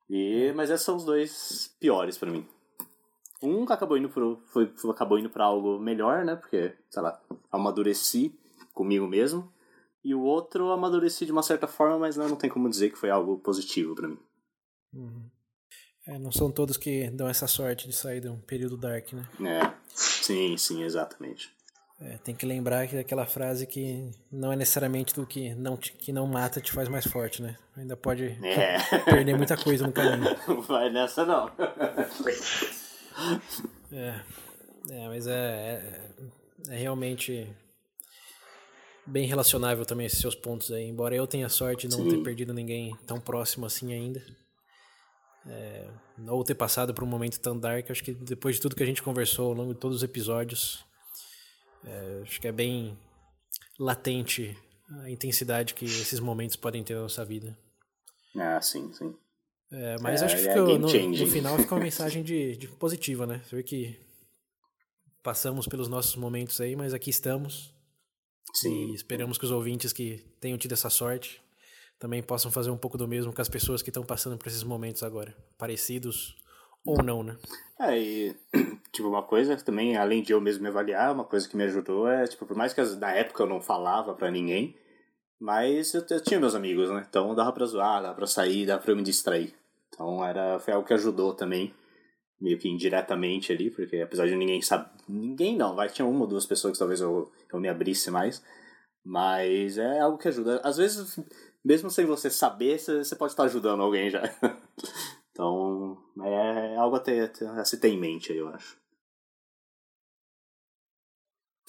[0.09, 2.47] E, mas esses são os dois piores para mim.
[3.43, 6.37] Um acabou indo pro, foi, acabou indo para algo melhor, né?
[6.37, 8.39] Porque, sei lá, amadureci
[8.75, 9.51] comigo mesmo.
[10.05, 12.99] E o outro amadureci de uma certa forma, mas não, não tem como dizer que
[12.99, 14.19] foi algo positivo para mim.
[14.93, 15.31] Uhum.
[16.07, 19.29] É, não são todos que dão essa sorte de sair de um período dark, né?
[19.41, 19.73] É,
[20.31, 21.51] sim, sim, exatamente.
[22.01, 25.93] É, tem que lembrar que aquela frase que não é necessariamente do que não, te,
[25.93, 27.59] que não mata te faz mais forte, né?
[27.77, 28.79] Ainda pode é.
[29.05, 30.25] perder muita coisa no caminho.
[30.49, 31.51] Não vai nessa não.
[33.93, 34.21] é,
[34.91, 35.33] é mas é,
[36.71, 37.47] é, é realmente
[39.07, 40.85] bem relacionável também esses seus pontos aí.
[40.85, 42.17] Embora eu tenha sorte de não Sim.
[42.17, 44.25] ter perdido ninguém tão próximo assim ainda.
[45.47, 45.89] É,
[46.29, 48.87] ou ter passado por um momento tão dark, acho que depois de tudo que a
[48.87, 50.85] gente conversou ao longo de todos os episódios,
[51.85, 52.99] é, acho que é bem
[53.79, 54.57] latente
[55.03, 57.57] a intensidade que esses momentos podem ter na nossa vida.
[58.37, 59.15] Ah, sim, sim.
[59.73, 63.27] É, mas é, acho que é no, no, final fica uma mensagem de, de positiva,
[63.27, 63.41] né?
[63.45, 63.99] Você vê que
[65.23, 67.73] passamos pelos nossos momentos aí, mas aqui estamos.
[68.53, 68.91] Sim.
[68.91, 71.41] E esperamos que os ouvintes que tenham tido essa sorte
[72.01, 74.65] também possam fazer um pouco do mesmo com as pessoas que estão passando por esses
[74.65, 76.35] momentos agora, parecidos
[76.85, 77.37] ou não, né?
[77.79, 78.37] É, e
[78.91, 82.09] tipo, uma coisa também, além de eu mesmo me avaliar, uma coisa que me ajudou
[82.09, 84.75] é, tipo, por mais que na época eu não falava para ninguém,
[85.39, 87.05] mas eu, eu, tinha meus amigos, né?
[87.09, 89.55] Então dava pra zoar, dava pra sair, dava pra eu me distrair.
[89.89, 91.75] Então era, foi algo que ajudou também,
[92.41, 94.89] meio que indiretamente ali, porque apesar de ninguém saber.
[95.07, 98.43] Ninguém não, vai, tinha uma ou duas pessoas que talvez eu, eu me abrisse mais.
[99.05, 100.61] Mas é algo que ajuda.
[100.63, 101.19] Às vezes
[101.65, 104.23] mesmo sem você saber, você pode estar ajudando alguém já.
[105.33, 108.77] Então, é algo a, ter, a se ter em mente aí, eu acho.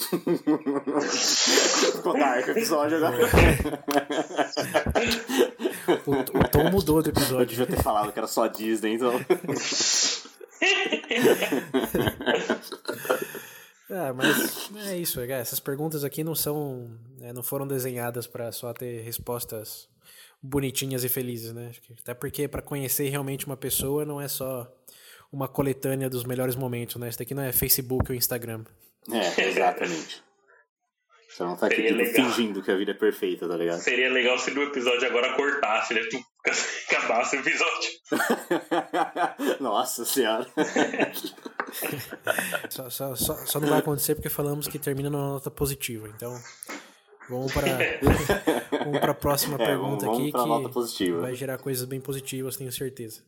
[1.96, 3.18] Ficou dark o episódio agora.
[6.06, 7.44] o, o tom mudou do episódio.
[7.44, 9.14] Eu devia ter falado que era só Disney, então.
[13.92, 16.90] Ah, mas é isso, é, essas perguntas aqui não são,
[17.20, 19.90] é, não foram desenhadas para só ter respostas
[20.42, 21.72] bonitinhas e felizes, né?
[22.00, 24.72] Até porque para conhecer realmente uma pessoa não é só
[25.32, 27.10] uma coletânea dos melhores momentos, né?
[27.10, 28.64] Isso daqui não é Facebook ou Instagram.
[29.12, 30.24] É, exatamente.
[31.32, 33.80] Você não tá aqui tipo, fingindo que a vida é perfeita, tá ligado?
[33.80, 36.02] Seria legal se no episódio agora cortasse, né?
[36.12, 36.22] Tu
[36.92, 37.90] acabasse o episódio.
[39.62, 40.46] Nossa senhora.
[42.70, 46.10] só, só, só, só, não vai acontecer porque falamos que termina numa nota positiva.
[46.10, 46.38] Então,
[47.30, 47.78] vamos para
[48.84, 51.22] vamos para a próxima é, pergunta vamos, aqui vamos que positiva.
[51.22, 53.24] vai gerar coisas bem positivas, tenho certeza.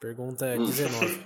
[0.00, 1.22] Pergunta 19.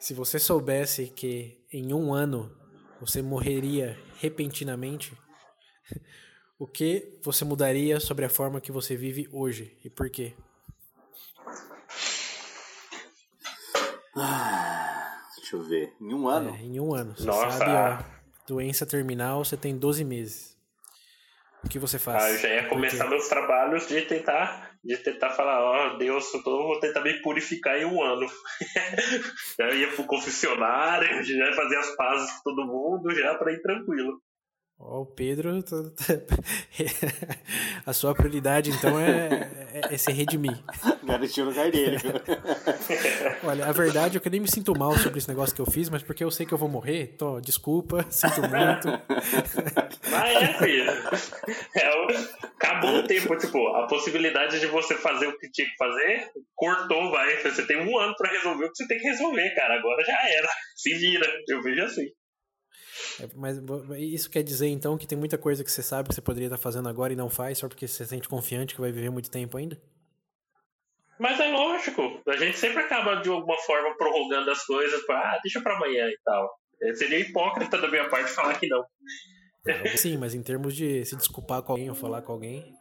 [0.00, 2.52] Se você soubesse que em um ano
[3.00, 5.12] você morreria repentinamente,
[6.58, 10.34] o que você mudaria sobre a forma que você vive hoje e por quê?
[14.16, 15.94] Ah, deixa eu ver.
[16.00, 16.50] Em um ano?
[16.50, 17.14] É, em um ano.
[17.16, 17.58] Você Nossa.
[17.58, 18.04] sabe a
[18.46, 20.58] doença terminal, você tem 12 meses.
[21.64, 22.24] O que você faz?
[22.24, 26.32] Ah, eu já ia começar meus trabalhos de tentar, de tentar falar, ó, oh, Deus,
[26.32, 28.26] eu vou tentar me purificar em um ano.
[29.58, 33.60] já ia pro confessionário, já ia fazer as pazes com todo mundo, já para ir
[33.60, 34.20] tranquilo.
[34.80, 35.58] Ó, oh, o Pedro,
[37.84, 40.56] a sua prioridade então é, é, é se redimir.
[41.02, 41.98] Garantir o lugar dele.
[43.42, 45.66] Olha, a verdade é que eu nem me sinto mal sobre esse negócio que eu
[45.66, 48.88] fiz, mas porque eu sei que eu vou morrer, tô, desculpa, sinto muito.
[50.12, 50.90] Mas é, filho.
[51.74, 51.90] É,
[52.56, 57.10] acabou o tempo, tipo, a possibilidade de você fazer o que tinha que fazer, cortou,
[57.10, 57.36] vai.
[57.42, 59.74] Você tem um ano para resolver o que você tem que resolver, cara.
[59.74, 60.48] Agora já era.
[60.76, 61.26] Se vira.
[61.48, 62.06] Eu vejo assim.
[63.20, 63.58] É, mas
[63.98, 66.58] isso quer dizer então que tem muita coisa que você sabe que você poderia estar
[66.58, 69.30] fazendo agora e não faz só porque você se sente confiante que vai viver muito
[69.30, 69.80] tempo ainda?
[71.18, 75.40] Mas é lógico, a gente sempre acaba de alguma forma prorrogando as coisas para, ah,
[75.42, 76.48] deixa para amanhã e tal.
[76.80, 78.84] É, seria hipócrita da minha parte falar que não.
[79.96, 82.74] Sim, mas em termos de se desculpar com alguém ou falar com alguém.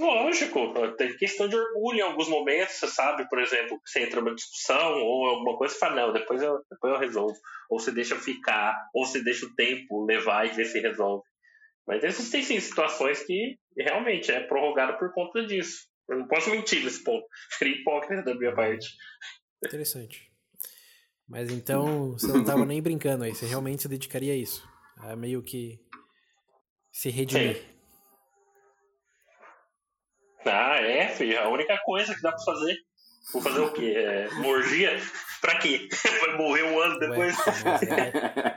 [0.00, 4.34] Lógico, tem questão de orgulho em alguns momentos, você sabe, por exemplo, você entra numa
[4.34, 7.36] discussão ou alguma coisa e fala, não, depois eu, depois eu resolvo.
[7.68, 11.22] Ou você deixa ficar, ou você deixa o tempo levar e ver se resolve.
[11.86, 15.86] Mas existem sim situações que realmente é prorrogado por conta disso.
[16.08, 17.26] Eu não posso mentir nesse ponto.
[17.58, 18.88] Seria hipócrita da minha parte.
[19.64, 20.30] Interessante.
[21.28, 24.66] Mas então você não estava nem brincando aí, você realmente se dedicaria a isso.
[24.96, 25.78] A meio que
[26.90, 27.56] se redimir.
[27.56, 27.79] Sim.
[30.46, 31.40] Ah, é, filho.
[31.40, 32.76] A única coisa que dá pra fazer.
[33.32, 33.94] Vou fazer o quê?
[33.96, 34.98] É, morgia?
[35.40, 35.88] Pra quê?
[36.20, 37.36] Vai morrer um ano depois?
[37.38, 38.56] Ué,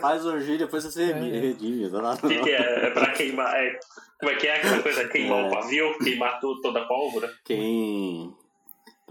[0.00, 1.14] Faz orgia depois você é.
[1.14, 1.86] redime.
[1.86, 2.86] O que, que, é?
[2.86, 3.54] É pra queimar.
[3.54, 3.78] É,
[4.18, 5.08] como é que é aquela coisa?
[5.08, 5.46] Queimar é.
[5.46, 5.98] o pavio?
[5.98, 7.30] Queimar tudo, toda a pólvora?
[7.44, 8.34] Quem.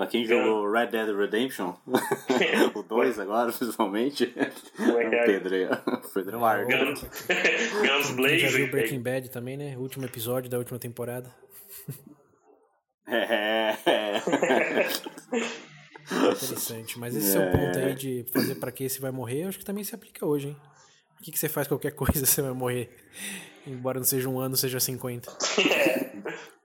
[0.02, 1.76] Pra quem jogou Red Dead Redemption,
[2.74, 5.22] o 2 agora, principalmente, é que é?
[5.22, 6.72] o Pedro aí, o Pedro Largo.
[6.72, 7.02] Guns,
[7.86, 8.40] Guns Blazing.
[8.40, 9.78] Já viu Breaking Bad também, né?
[9.78, 11.32] O último episódio da última temporada.
[13.08, 13.76] É.
[16.12, 16.98] Interessante.
[16.98, 17.32] Mas esse é.
[17.34, 19.94] seu ponto aí de fazer para que você vai morrer, eu acho que também se
[19.94, 20.58] aplica hoje, hein?
[21.16, 22.90] Por que, que você faz qualquer coisa você vai morrer?
[23.68, 25.32] Embora não seja um ano, seja 50.
[25.60, 26.12] É.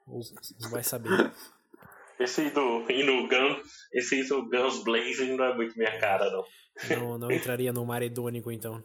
[0.07, 0.22] Ou
[0.70, 1.30] vai saber.
[2.19, 3.62] Esse aí do, no Gun,
[3.93, 6.45] esse aí do Guns Blazing não é muito minha cara, não.
[6.91, 8.83] Não, não entraria no mar hedônico, então.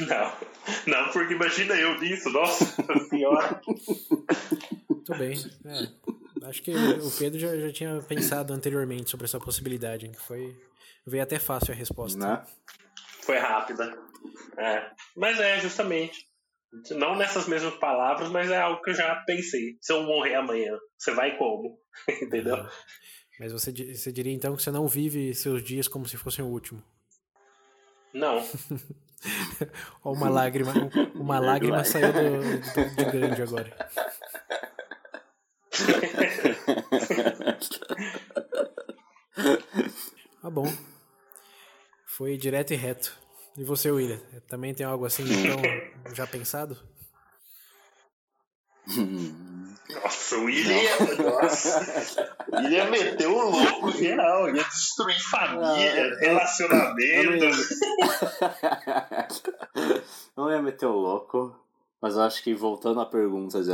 [0.00, 0.32] Não,
[0.86, 2.64] não, porque imagina eu nisso, nossa
[3.08, 3.60] senhora.
[4.88, 5.34] Muito bem.
[5.64, 10.10] É, acho que o Pedro já, já tinha pensado anteriormente sobre essa possibilidade.
[10.26, 10.54] Foi,
[11.06, 12.18] veio até fácil a resposta.
[12.18, 12.44] Né?
[13.22, 13.98] Foi rápida.
[14.58, 16.28] É, mas é, justamente.
[16.90, 19.76] Não nessas mesmas palavras, mas é algo que eu já pensei.
[19.80, 21.78] Se eu morrer amanhã, você vai como?
[22.22, 22.66] Entendeu?
[23.38, 26.48] Mas você, você diria então que você não vive seus dias como se fossem o
[26.48, 26.82] último?
[28.12, 28.42] Não.
[30.02, 30.72] uma lágrima,
[31.14, 33.90] uma lágrima saiu do, do, de grande agora.
[40.42, 40.66] Ah, bom.
[42.06, 43.25] Foi direto e reto.
[43.56, 44.20] E você, William?
[44.46, 46.76] Também tem algo assim então, já pensado?
[49.88, 50.80] Nossa, o William,
[51.24, 57.46] nossa, o William meteu o louco geral, ia destruir família, não, relacionamento.
[59.74, 61.58] Não, não ia meter o louco,
[62.00, 63.70] mas eu acho que voltando à pergunta de,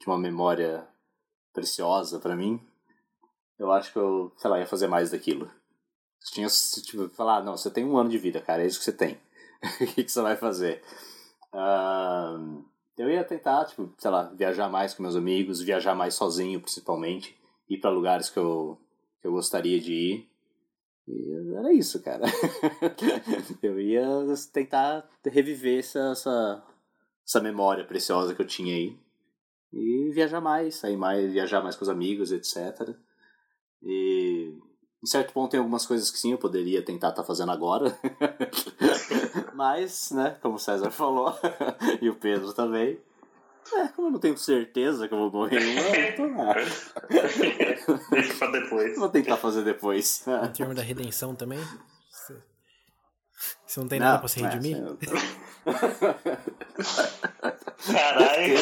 [0.00, 0.86] de uma memória
[1.52, 2.60] preciosa para mim,
[3.58, 5.50] eu acho que eu, sei lá, ia fazer mais daquilo.
[6.24, 6.48] Você tinha,
[6.82, 9.20] tipo, falar, não, você tem um ano de vida, cara, é isso que você tem.
[9.80, 10.82] o que, que você vai fazer?
[11.52, 12.64] Uh,
[12.96, 17.36] eu ia tentar, tipo, sei lá, viajar mais com meus amigos, viajar mais sozinho, principalmente,
[17.68, 18.78] ir para lugares que eu,
[19.20, 20.30] que eu gostaria de ir.
[21.06, 22.24] E era isso, cara.
[23.62, 24.06] eu ia
[24.50, 26.64] tentar reviver essa, essa,
[27.26, 28.96] essa memória preciosa que eu tinha aí.
[29.70, 32.96] E viajar mais, sair mais, viajar mais com os amigos, etc.
[33.82, 34.33] E
[35.04, 37.94] em certo ponto tem algumas coisas que sim eu poderia tentar estar tá fazendo agora.
[39.52, 41.38] Mas, né, como o César falou,
[42.00, 42.98] e o Pedro também,
[43.74, 45.58] é, como eu não tenho certeza que eu vou morrer,
[46.08, 46.54] eu tô lá.
[48.10, 48.96] Deixa pra depois.
[48.96, 50.24] Vou tentar fazer depois.
[50.26, 51.60] Em termos da redenção também?
[53.66, 54.78] Você não tem nada pra se redimir?
[57.92, 58.54] Caralho.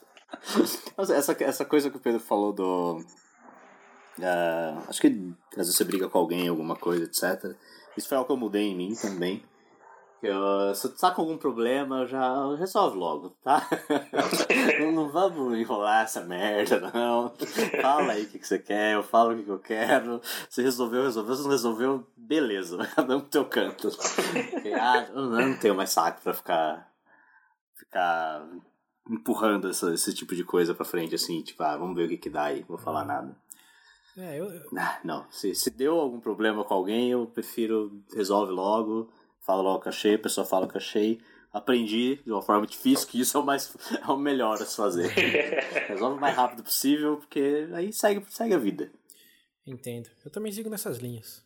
[1.12, 2.98] essa, essa coisa que o Pedro falou do.
[4.18, 7.56] Uh, acho que às vezes você briga com alguém, alguma coisa, etc.
[7.96, 9.42] Isso foi algo que eu mudei em mim também.
[10.22, 13.66] Eu, se tá com algum problema, já resolve logo, tá?
[14.78, 17.32] não, não, vamos enrolar essa merda, não.
[17.80, 20.20] Fala aí o que, que você quer, eu falo o que, que eu quero.
[20.50, 21.36] Se resolveu, resolveu.
[21.36, 23.90] Se não resolveu, beleza, cada um pro teu canto.
[23.90, 26.92] Porque, ah, eu não tenho mais saco pra ficar,
[27.74, 28.46] ficar
[29.10, 32.16] empurrando essa, esse tipo de coisa pra frente, assim, tipo, ah, vamos ver o que,
[32.16, 33.36] que dá aí, não vou falar nada.
[34.16, 34.48] É, eu...
[34.76, 39.10] Ah, não, se, se deu algum problema com alguém, eu prefiro resolve logo
[39.50, 41.20] fala logo que achei, a pessoa fala que achei.
[41.52, 44.76] Aprendi de uma forma difícil que isso é o, mais, é o melhor a se
[44.76, 45.08] fazer.
[45.88, 48.92] Resolve o mais rápido possível, porque aí segue, segue a vida.
[49.66, 50.08] Entendo.
[50.24, 51.44] Eu também sigo nessas linhas.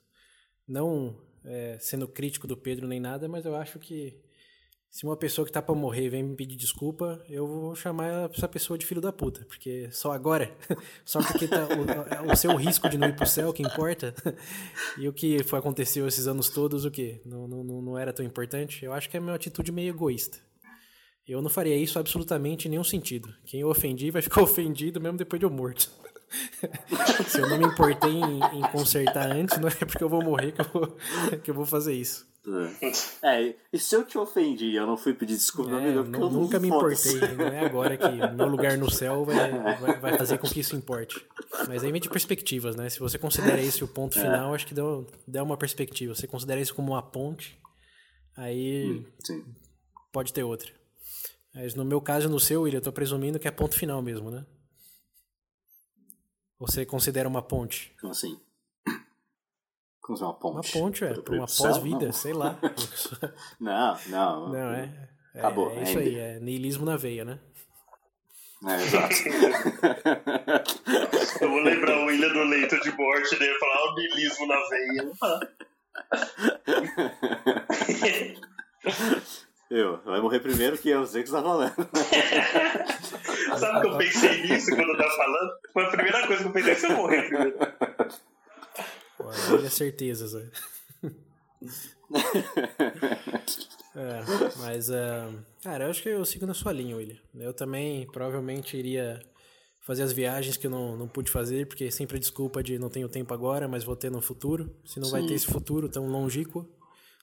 [0.68, 4.22] Não é, sendo crítico do Pedro nem nada, mas eu acho que
[4.94, 8.46] se uma pessoa que tá pra morrer vem me pedir desculpa, eu vou chamar essa
[8.46, 9.44] pessoa de filho da puta.
[9.46, 10.56] Porque só agora,
[11.04, 14.14] só porque tá o, o seu risco de não ir pro céu que importa.
[14.96, 17.20] e o que foi, aconteceu esses anos todos, o que?
[17.26, 18.84] Não, não, não era tão importante?
[18.84, 20.38] Eu acho que é uma atitude meio egoísta.
[21.26, 23.34] Eu não faria isso absolutamente em nenhum sentido.
[23.44, 25.90] Quem eu ofendi vai ficar ofendido mesmo depois de eu morto.
[27.26, 30.52] Se eu não me importei em, em, consertar antes, não é porque eu vou morrer
[30.52, 30.96] que eu vou,
[31.42, 32.32] que eu vou fazer isso.
[33.22, 36.30] É, e se eu te ofendi e eu não fui pedir desculpa, é, amigo, eu
[36.30, 37.18] nunca me importei.
[37.36, 40.76] Não é agora que meu lugar no céu vai, vai, vai, fazer com que isso
[40.76, 41.26] importe.
[41.66, 42.90] Mas aí vem de perspectivas, né?
[42.90, 44.22] Se você considera esse o ponto é.
[44.22, 44.54] final, é.
[44.54, 45.06] acho que deu
[45.42, 46.14] uma perspectiva.
[46.14, 47.58] Você considera isso como uma ponte,
[48.36, 49.44] aí hum,
[50.12, 50.70] pode ter outra.
[51.54, 54.30] Mas no meu caso, no seu, William, eu tô presumindo que é ponto final mesmo,
[54.30, 54.44] né?
[56.58, 57.94] Você considera uma ponte?
[57.98, 58.38] Como assim?
[60.04, 60.76] Como uma ponte?
[60.76, 61.14] Uma ponte, é.
[61.14, 62.58] Pra uma pós-vida, sei lá.
[63.58, 64.50] não, não.
[64.50, 65.08] Não, é.
[65.34, 65.70] é Acabou.
[65.70, 67.38] É, é isso aí, é niilismo na veia, né?
[68.68, 69.14] É, exato.
[71.40, 75.10] Eu vou lembrar o William do leito de morte dele falar o niilismo na veia.
[79.74, 81.72] Eu, vai morrer primeiro que eu sei que você tá falando.
[83.58, 85.52] Sabe que eu pensei nisso quando eu tava falando?
[85.72, 87.56] Foi a primeira coisa que eu pensei, se eu morrer primeiro.
[89.18, 90.50] Olha certezas, né?
[93.94, 94.20] é,
[94.58, 97.18] mas, uh, cara, eu acho que eu sigo na sua linha, William.
[97.34, 99.20] Eu também provavelmente iria
[99.80, 102.88] fazer as viagens que eu não, não pude fazer, porque sempre a desculpa de não
[102.88, 104.74] tenho tempo agora, mas vou ter no futuro.
[104.84, 105.12] Se não Sim.
[105.12, 106.68] vai ter esse futuro tão longínquo,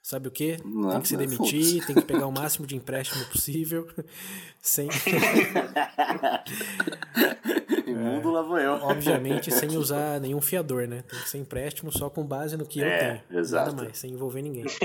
[0.04, 0.58] Sabe o quê?
[0.66, 3.88] Não, tem que se demitir, tem que pegar o máximo de empréstimo possível.
[4.60, 4.90] sem.
[8.02, 8.74] Mundo é, lá vou eu.
[8.74, 11.04] Obviamente, sem usar nenhum fiador, né?
[11.08, 13.40] Tem que ser empréstimo só com base no que é, eu tenho.
[13.40, 13.72] Exato.
[13.72, 14.66] Nada mais, sem envolver ninguém.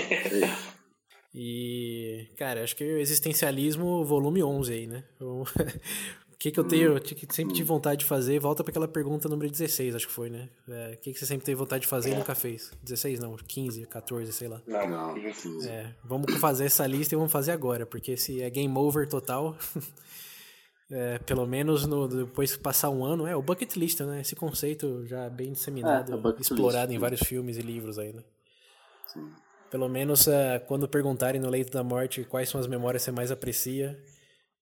[1.38, 5.04] E, cara, acho que o existencialismo volume 11 aí, né?
[6.36, 7.00] O que, que eu tenho, hum.
[7.00, 10.28] que sempre tive vontade de fazer, volta para aquela pergunta número 16, acho que foi,
[10.28, 10.50] né?
[10.68, 12.70] É, o que, que você sempre teve vontade de fazer e nunca fez?
[12.82, 14.60] 16 não, 15, 14, sei lá.
[14.66, 15.66] Não, não 15.
[15.66, 19.56] É, vamos fazer essa lista e vamos fazer agora, porque se é game over total,
[20.90, 24.20] é, pelo menos no, depois que passar um ano, é o bucket list, né?
[24.20, 28.22] Esse conceito já bem disseminado, é, explorado list, em vários filmes e livros aí, né?
[29.06, 29.32] Sim.
[29.70, 33.12] Pelo menos é, quando perguntarem no leito da morte quais são as memórias que você
[33.12, 33.98] mais aprecia,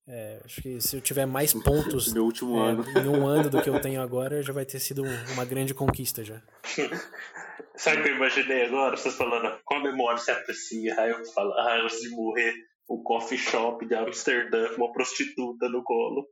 [0.06, 2.84] é, acho que se eu tiver mais pontos Meu último é, ano.
[2.98, 5.02] em um ano do que eu tenho agora, já vai ter sido
[5.32, 6.40] uma grande conquista já.
[7.76, 8.96] Sabe o que eu imaginei agora?
[8.96, 10.98] Vocês falando, qual memória você aprecia?
[10.98, 12.54] Aí eu falo, ah, antes de morrer,
[12.88, 16.26] o coffee shop de Amsterdã com uma prostituta no colo.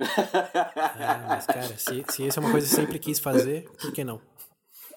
[0.00, 4.02] Ah, mas cara, se, se isso é uma coisa que sempre quis fazer, por que
[4.02, 4.20] não?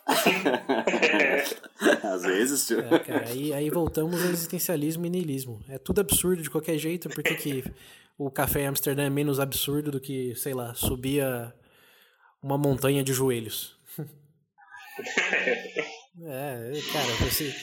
[2.03, 2.79] Às vezes, tio.
[2.79, 5.63] É, cara, aí, aí voltamos ao existencialismo e niilismo.
[5.67, 7.63] É tudo absurdo de qualquer jeito, porque que
[8.17, 11.23] o café em Amsterdã é menos absurdo do que, sei lá, subir
[12.41, 13.77] uma montanha de joelhos.
[16.23, 17.53] é, cara, você,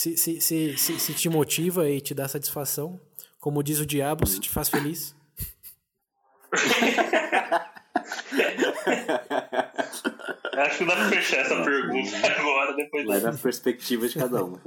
[0.00, 2.98] se, se, se, se, se te motiva e te dá satisfação,
[3.38, 5.14] como diz o diabo, se te faz feliz.
[10.56, 14.58] Acho que dá pra fechar essa pergunta agora, depois Vai na perspectiva de cada um.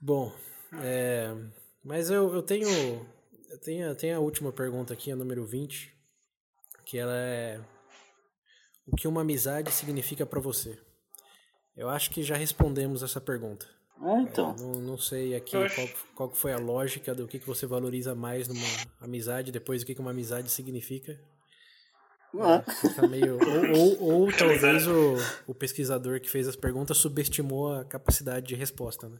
[0.00, 0.32] Bom,
[0.80, 1.34] é,
[1.82, 2.68] mas eu, eu tenho
[3.50, 5.92] eu tenho, eu tenho a última pergunta aqui, a número 20,
[6.84, 7.60] que ela é
[8.86, 10.78] o que uma amizade significa pra você?
[11.76, 13.66] Eu acho que já respondemos essa pergunta.
[14.02, 14.54] É, então.
[14.58, 18.14] Não, não sei aqui qual, qual que foi a lógica do que, que você valoriza
[18.14, 18.66] mais numa
[19.00, 21.18] amizade, depois o que, que uma amizade significa.
[22.36, 22.72] É.
[22.88, 25.14] Fica meio, ou ou, ou talvez o,
[25.46, 29.18] o pesquisador que fez as perguntas subestimou a capacidade de resposta, né?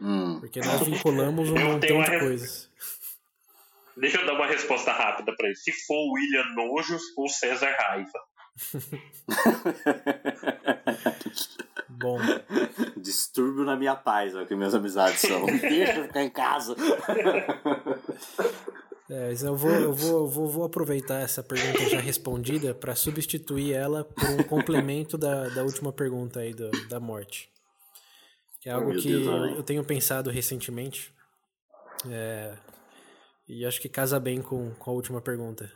[0.00, 0.40] Hum.
[0.40, 2.68] Porque nós vinculamos um Eu montão de re- coisas.
[3.96, 5.62] Deixa eu dar uma resposta rápida pra isso.
[5.64, 8.18] Se for o William Nojos ou César Raiva.
[11.88, 12.18] Bom,
[12.96, 15.46] Distúrbio na minha paz, é o que minhas amizades são.
[15.60, 16.74] Deixa eu ficar em casa.
[19.10, 24.04] é, eu, vou, eu vou, vou, vou aproveitar essa pergunta já respondida para substituir ela
[24.04, 27.50] por um complemento da, da última pergunta aí do, da morte.
[28.60, 31.12] Que é Oh, algo que Deus, eu tenho pensado recentemente.
[32.08, 32.56] É,
[33.48, 35.70] e acho que casa bem com, com a última pergunta.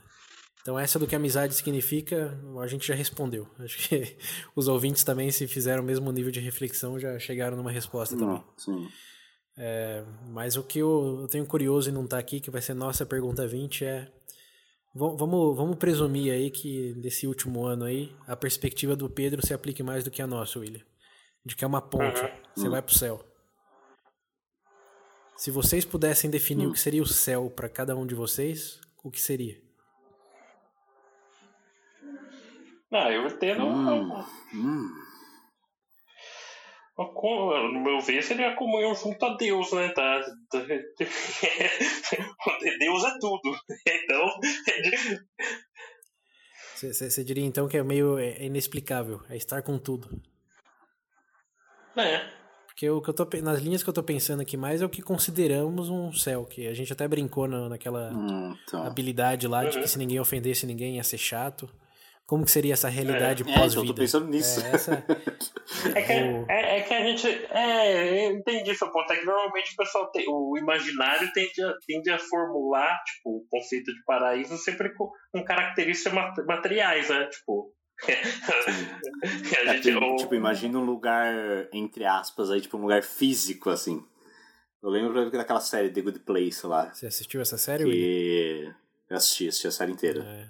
[0.66, 3.46] Então, essa do que amizade significa, a gente já respondeu.
[3.60, 4.16] Acho que
[4.56, 8.34] os ouvintes também, se fizeram o mesmo nível de reflexão, já chegaram numa resposta também.
[8.34, 8.88] Não, sim.
[10.30, 13.06] Mas o que eu, eu tenho curioso e não tá aqui, que vai ser nossa
[13.06, 14.12] pergunta 20, é.
[14.92, 19.54] va- Vamos, vamos presumir aí que nesse último ano aí, a perspectiva do Pedro se
[19.54, 20.82] aplique mais do que a nossa, William.
[21.44, 22.28] De que é uma ponte, Uhum.
[22.56, 23.24] você vai pro céu.
[25.36, 29.12] Se vocês pudessem definir o que seria o céu para cada um de vocês, o
[29.12, 29.64] que seria?
[32.92, 33.64] Ah, eu entendo.
[33.66, 34.24] Hum.
[34.54, 34.88] Hum.
[36.98, 39.88] No meu ver, seria a comunhão junto a Deus, né?
[39.90, 40.24] Tá?
[42.78, 43.54] Deus é tudo.
[43.86, 44.26] Então,
[46.74, 50.20] Você- diria então que é meio é inexplicável, é estar com tudo.
[51.94, 52.32] né?
[52.66, 54.88] Porque o que eu tô, nas linhas que eu tô pensando aqui mais é o
[54.90, 58.82] que consideramos um céu, que a gente até brincou na, naquela Hum, então.
[58.84, 59.82] habilidade lá de Uhum.
[59.82, 61.70] que se ninguém ofendesse ninguém ia ser chato.
[62.26, 63.82] Como que seria essa realidade É, então, pós-vida?
[63.86, 64.60] eu tô pensando nisso.
[64.66, 64.92] É, essa,
[65.94, 67.28] É que, O- é, é que a gente.
[67.28, 69.12] É, eu entendi seu ponto.
[69.12, 70.24] É que normalmente o pessoal tem.
[70.28, 75.44] O imaginário tende a, tende a formular, tipo, o conceito de paraíso sempre com, com
[75.44, 77.26] características mat- materiais, né?
[77.26, 77.72] Tipo.
[78.06, 81.32] a É, gente, o- tipo, imagina um lugar,
[81.72, 84.04] entre aspas, aí, tipo, um lugar físico, assim.
[84.82, 86.92] Eu lembro daquela série The Good Place lá.
[86.92, 87.84] você assistiu essa série?
[87.84, 88.72] Que
[89.10, 90.22] eu assisti, assisti a série inteira.
[90.22, 90.48] É.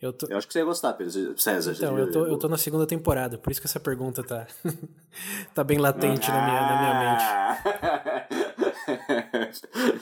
[0.00, 1.38] Eu tô, Eu acho que você ia gostar, Pedro.
[1.38, 1.72] César.
[1.76, 4.46] então, eu tô, eu tô na segunda temporada, por isso que essa pergunta tá,
[5.54, 7.24] tá bem latente na, minha, na minha mente.
[9.44, 9.60] mente.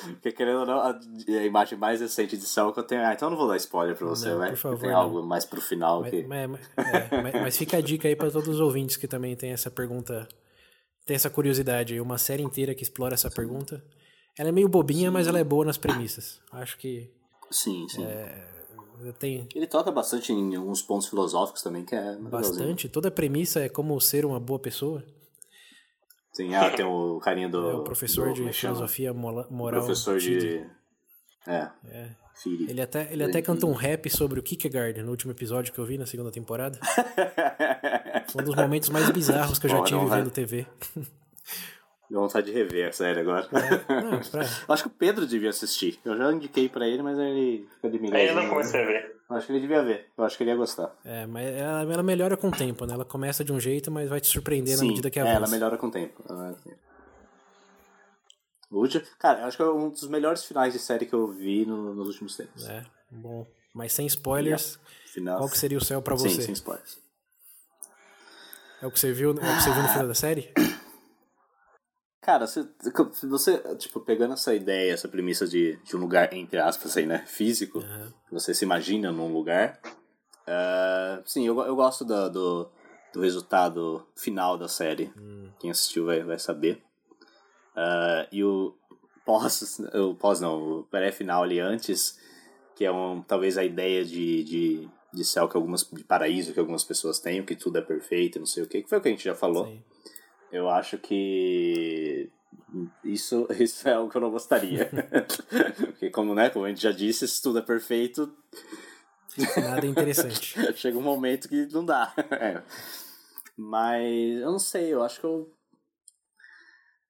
[0.14, 3.02] Porque querendo ou não, a, a imagem mais recente de Céu que eu tenho.
[3.04, 4.50] Ah, então eu não vou dar spoiler pra você, Não, vai.
[4.50, 6.22] por favor, Tem algo mais pro final Mas, que.
[6.24, 9.34] mas- mas- é, mas- mas fica a dica aí pra todos os ouvintes que também
[9.36, 10.28] tem essa pergunta,
[11.06, 13.82] tem essa curiosidade aí, uma série inteira que explora essa pergunta.
[14.38, 16.40] Ela é meio bobinha, mas ela é boa nas premissas.
[16.52, 17.10] Acho que
[17.50, 18.04] Sim, sim.
[19.18, 22.30] Tem Ele toca bastante em alguns pontos filosóficos também, que é maravilhoso.
[22.58, 22.88] bastante.
[22.88, 25.02] Toda a premissa é como ser uma boa pessoa.
[26.32, 27.70] Sim, ah, tem o carinha do.
[27.70, 28.74] É o professor do- de é chama?
[28.76, 29.80] filosofia mola- moral.
[29.82, 30.38] Professor Chidi.
[30.40, 30.66] de.
[31.46, 32.10] É, É.
[32.68, 35.84] Ele até, ele até canta um rap sobre o Kierkegaard no último episódio que eu
[35.84, 36.78] vi na segunda temporada.
[38.30, 40.20] Foi um dos momentos mais bizarros que eu já Pô, tive vai.
[40.20, 40.64] vendo TV.
[42.10, 43.46] Deu vontade de rever a série agora.
[43.52, 46.00] Não, pra- Eu Acho que o Pedro devia assistir.
[46.04, 49.16] Eu já indiquei pra ele, mas ele fica de Aí eu não comecei a ver.
[49.28, 50.06] Eu Acho que ele devia ver.
[50.16, 50.90] Eu acho que ele ia gostar.
[51.04, 52.94] É, mas ela, ela melhora com o tempo, né?
[52.94, 55.36] Ela começa de um jeito, mas vai te surpreender na Sim, medida que é, avança.
[55.36, 56.22] ela melhora com o tempo.
[58.70, 61.26] O último, cara, eu acho que é um dos melhores finais de série que eu
[61.28, 62.66] vi no- nos últimos tempos.
[62.68, 63.46] É, bom.
[63.74, 64.78] Mas sem spoilers,
[65.12, 65.36] Final...
[65.38, 66.42] qual que seria o céu pra Sim, você?
[66.42, 66.98] sem spoilers.
[68.80, 70.52] É o que você viu, é o que você viu no final da série?
[72.28, 72.62] Cara, se,
[73.14, 77.06] se você, tipo, pegando essa ideia, essa premissa de, de um lugar, entre aspas, aí,
[77.06, 78.12] né, físico, Aham.
[78.30, 79.80] você se imagina num lugar,
[80.46, 82.68] ah, sim, eu, eu gosto da- do,
[83.14, 85.10] do resultado final da série.
[85.16, 85.48] Hum.
[85.58, 86.82] Quem assistiu vai, vai saber.
[87.74, 88.76] Ah, e o
[89.24, 92.20] pós, o pós não, o pré-final ali antes,
[92.76, 96.60] que é um, talvez a ideia de, de, de céu que algumas, de paraíso que
[96.60, 99.08] algumas pessoas têm, que tudo é perfeito, não sei o que, que foi o que
[99.08, 99.64] a gente já falou.
[99.64, 99.82] Sim.
[100.50, 102.30] Eu acho que
[103.04, 104.90] isso, isso é algo que eu não gostaria.
[105.78, 108.32] Porque como, né, como a gente já disse, se tudo é perfeito,
[109.56, 110.56] Nada interessante.
[110.74, 112.12] chega um momento que não dá.
[112.32, 112.62] É.
[113.56, 115.52] Mas eu não sei, eu acho que eu...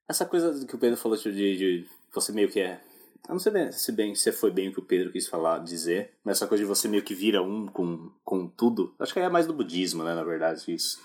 [0.09, 2.81] Essa coisa que o Pedro falou de, de você meio que é
[3.29, 5.59] Eu não sei bem, se bem se foi bem o que o Pedro quis falar,
[5.59, 8.95] dizer, mas essa coisa de você meio que vira um com, com tudo.
[8.99, 10.99] Acho que é mais do budismo, né, na verdade, isso.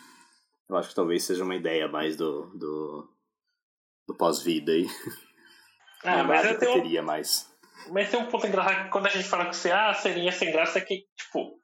[0.69, 3.09] Eu acho que talvez seja uma ideia mais do, do,
[4.07, 4.87] do pós-vida aí.
[6.03, 7.49] Ah, mas eu tenho, teria mais.
[7.89, 10.51] Mas tem um ponto engraçado que quando a gente fala que você, ah, seria sem
[10.51, 11.59] graça, é que, tipo,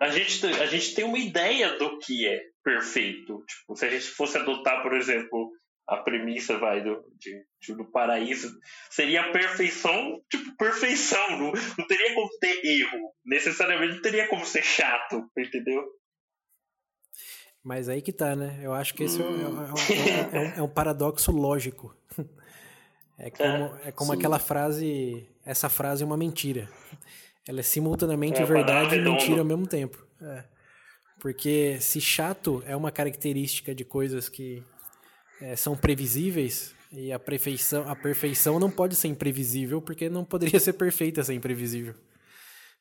[0.00, 3.44] a gente, a gente tem uma ideia do que é perfeito.
[3.46, 5.50] Tipo, se a gente fosse adotar, por exemplo,
[5.86, 8.50] a premissa vai do, de, de, do paraíso,
[8.90, 11.30] seria a perfeição, tipo, perfeição.
[11.38, 13.12] Não, não teria como ter erro.
[13.24, 15.84] Necessariamente não teria como ser chato, entendeu?
[17.66, 18.60] Mas aí que tá, né?
[18.62, 21.92] Eu acho que esse é, é, é, é, um, é um paradoxo lógico.
[23.18, 26.68] É como, é como aquela frase, essa frase é uma mentira.
[27.48, 30.06] Ela é simultaneamente verdade e mentira ao mesmo tempo.
[31.18, 34.62] Porque se chato é uma característica de coisas que
[35.56, 40.74] são previsíveis, e a perfeição, a perfeição não pode ser imprevisível, porque não poderia ser
[40.74, 41.94] perfeita sem imprevisível.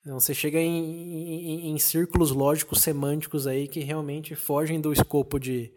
[0.05, 5.39] Então, você chega em, em, em, círculos lógicos semânticos aí que realmente fogem do escopo
[5.39, 5.73] de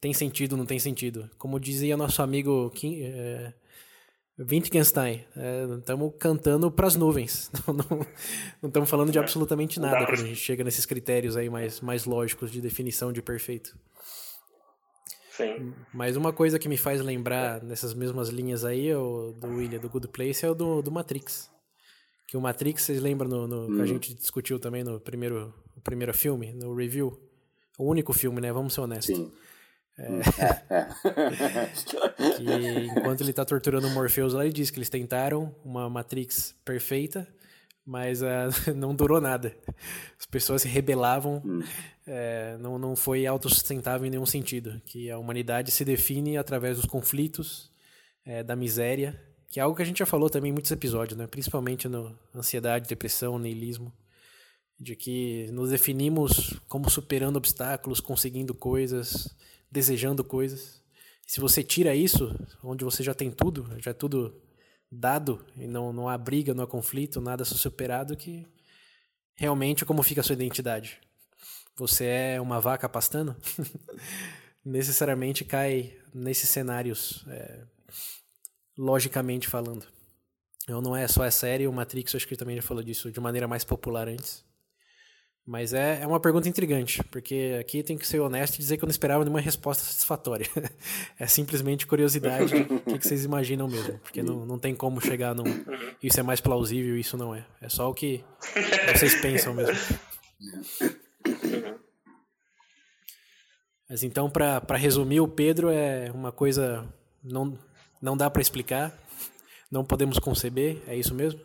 [0.00, 1.28] tem sentido, não tem sentido.
[1.36, 3.52] Como dizia nosso amigo Kim, é,
[4.38, 5.22] Wittgenstein,
[5.80, 7.50] estamos é, cantando para as nuvens.
[8.62, 12.04] Não estamos falando de absolutamente nada quando a gente chega nesses critérios aí mais, mais
[12.04, 13.76] lógicos de definição de perfeito.
[15.32, 15.74] Sim.
[15.92, 19.90] Mas uma coisa que me faz lembrar nessas mesmas linhas aí, o do William, do
[19.90, 21.50] Good Place, é o do, do Matrix.
[22.28, 23.76] Que o Matrix, vocês lembram no, no hum.
[23.76, 27.18] que a gente discutiu também no primeiro, no primeiro filme, no review?
[27.78, 28.52] O único filme, né?
[28.52, 29.16] Vamos ser honestos.
[29.16, 29.32] Sim.
[29.98, 30.20] É, hum.
[30.68, 32.36] é, é.
[32.36, 36.54] que enquanto ele está torturando o Morpheus lá, ele diz que eles tentaram uma Matrix
[36.66, 37.26] perfeita,
[37.82, 38.26] mas uh,
[38.76, 39.56] não durou nada.
[40.20, 41.62] As pessoas se rebelavam, hum.
[42.06, 44.82] é, não, não foi autossustentável em nenhum sentido.
[44.84, 47.72] Que a humanidade se define através dos conflitos,
[48.22, 49.18] é, da miséria
[49.50, 51.26] que é algo que a gente já falou também em muitos episódios, né?
[51.26, 53.92] Principalmente no ansiedade, depressão, niilismo,
[54.78, 59.34] de que nos definimos como superando obstáculos, conseguindo coisas,
[59.70, 60.82] desejando coisas.
[61.26, 64.40] Se você tira isso, onde você já tem tudo, já é tudo
[64.90, 68.46] dado e não não há briga, não há conflito, nada superado, que
[69.34, 71.00] realmente como fica a sua identidade?
[71.76, 73.36] Você é uma vaca pastando?
[74.64, 77.64] Necessariamente cai nesses cenários é,
[78.78, 79.84] logicamente falando.
[80.62, 83.10] Então não é só a série, o Matrix, eu acho que também já falou disso
[83.10, 84.46] de maneira mais popular antes.
[85.44, 88.84] Mas é, é uma pergunta intrigante, porque aqui tem que ser honesto e dizer que
[88.84, 90.46] eu não esperava nenhuma resposta satisfatória.
[91.18, 95.34] é simplesmente curiosidade o que, que, vocês imaginam mesmo, porque não, não tem como chegar
[95.34, 95.44] num.
[96.02, 97.46] Isso é mais plausível, isso não é.
[97.62, 98.22] É só o que
[98.94, 99.74] vocês pensam mesmo.
[103.88, 106.86] Mas então, para resumir, o Pedro é uma coisa
[107.24, 107.58] não,
[108.00, 108.92] não dá para explicar?
[109.70, 110.82] Não podemos conceber?
[110.86, 111.40] É isso mesmo?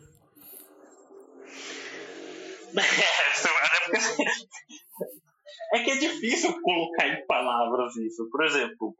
[5.72, 8.28] É que é difícil colocar em palavras isso.
[8.30, 8.94] Por exemplo,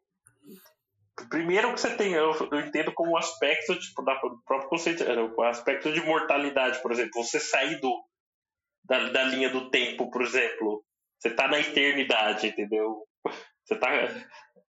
[1.30, 5.42] primeiro que você tem, eu, eu entendo como aspecto tipo, da, do próprio conceito, o
[5.42, 8.04] aspecto de mortalidade, por exemplo, você sair do,
[8.84, 10.84] da, da linha do tempo, por exemplo,
[11.18, 13.04] você tá na eternidade, entendeu?
[13.64, 13.88] Você tá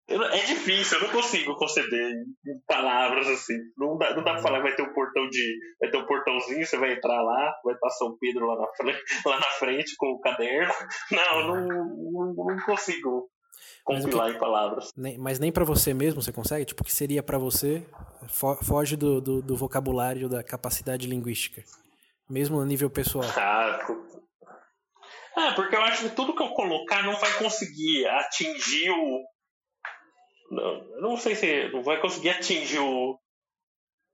[0.08, 3.58] é difícil, eu não consigo conceber em palavras assim.
[3.76, 5.58] Não dá, não dá pra falar vai ter um portão de.
[5.80, 9.04] Vai ter um portãozinho, você vai entrar lá, vai estar São Pedro lá na frente,
[9.26, 10.74] lá na frente com o caderno.
[11.12, 13.30] Não, não, não, não consigo
[13.84, 14.92] compilar que, em palavras.
[14.96, 16.66] Nem, mas nem para você mesmo você consegue?
[16.66, 17.84] Tipo, o que seria para você?
[18.64, 21.64] Foge do, do, do, vocabulário, da capacidade linguística.
[22.30, 23.26] Mesmo a nível pessoal.
[23.38, 23.80] Ah,
[25.38, 29.24] ah, porque eu acho que tudo que eu colocar não vai conseguir atingir o,
[30.50, 33.20] não, não sei se não vai conseguir atingir o,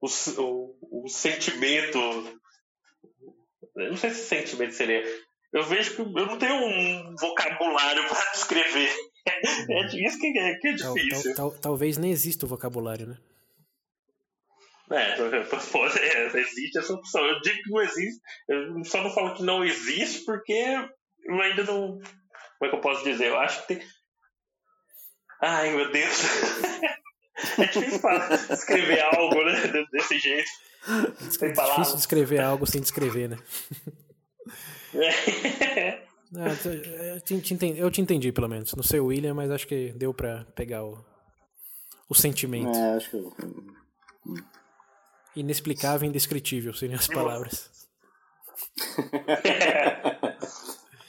[0.01, 1.97] o, o, o sentimento.
[3.75, 5.03] Eu não sei se sentimento seria.
[5.53, 8.89] Eu vejo que eu não tenho um vocabulário para descrever.
[9.69, 11.35] É isso que é, que é difícil.
[11.35, 13.17] Tal, tal, talvez nem exista o vocabulário, né?
[14.91, 15.15] É,
[15.71, 17.23] pode, é, existe essa opção.
[17.25, 18.21] Eu digo que não existe.
[18.47, 20.53] Eu só não falo que não existe porque
[21.23, 21.99] eu ainda não.
[22.59, 23.27] Como é que eu posso dizer?
[23.27, 23.87] Eu acho que tem,
[25.41, 26.23] Ai, meu Deus.
[27.57, 27.99] É difícil
[28.49, 29.85] descrever algo, né?
[29.91, 30.49] Desse jeito.
[31.41, 33.37] É difícil descrever algo sem descrever, né?
[34.93, 36.03] É.
[36.35, 36.47] Ah,
[37.15, 38.73] eu, te entendi, eu te entendi, pelo menos.
[38.75, 41.03] Não sei o William, mas acho que deu pra pegar o,
[42.07, 42.77] o sentimento.
[42.77, 43.17] É, acho que...
[45.35, 47.69] Inexplicável e indescritível seriam as palavras.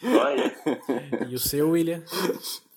[0.03, 0.57] Olha.
[1.29, 2.03] E o seu, William?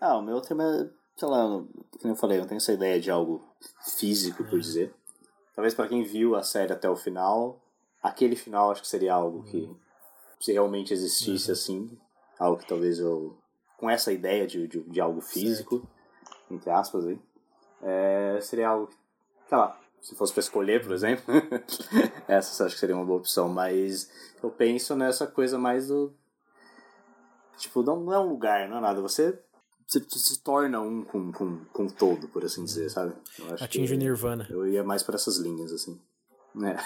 [0.00, 3.10] Ah, o meu tema, sei lá, como eu falei, eu não tenho essa ideia de
[3.10, 3.44] algo
[3.96, 4.94] físico, por dizer.
[5.54, 7.60] talvez para quem viu a série até o final,
[8.02, 9.68] aquele final acho que seria algo que
[10.40, 11.98] se realmente existisse assim,
[12.38, 13.36] algo que talvez eu
[13.76, 16.54] com essa ideia de, de, de algo físico, certo.
[16.54, 17.18] entre aspas aí,
[17.82, 18.90] é, seria algo,
[19.48, 21.24] sei lá, se fosse para escolher, por exemplo,
[22.26, 24.10] essa acho que seria uma boa opção, mas
[24.42, 26.12] eu penso nessa coisa mais do
[27.56, 29.38] tipo, não, não é um lugar, não é nada, você
[29.88, 33.14] se, se torna um com, com, com o todo, por assim dizer, sabe?
[33.58, 34.46] Atinge o Nirvana.
[34.50, 35.98] Eu ia mais para essas linhas, assim.
[36.56, 36.76] É.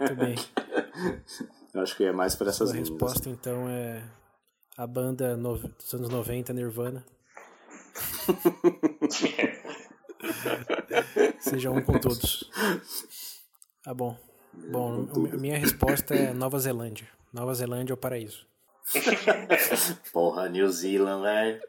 [0.00, 0.34] Muito bem.
[1.74, 2.88] eu acho que ia mais para essas Sua linhas.
[2.88, 3.30] A resposta, assim.
[3.30, 4.02] então, é
[4.78, 5.58] a banda no...
[5.58, 7.04] dos anos 90, Nirvana.
[11.40, 12.50] Seja um com todos.
[13.82, 14.16] Tá bom.
[14.70, 15.06] Bom,
[15.38, 17.06] minha resposta é Nova Zelândia.
[17.30, 18.46] Nova Zelândia é o paraíso.
[20.12, 21.60] Porra, New Zealand, velho.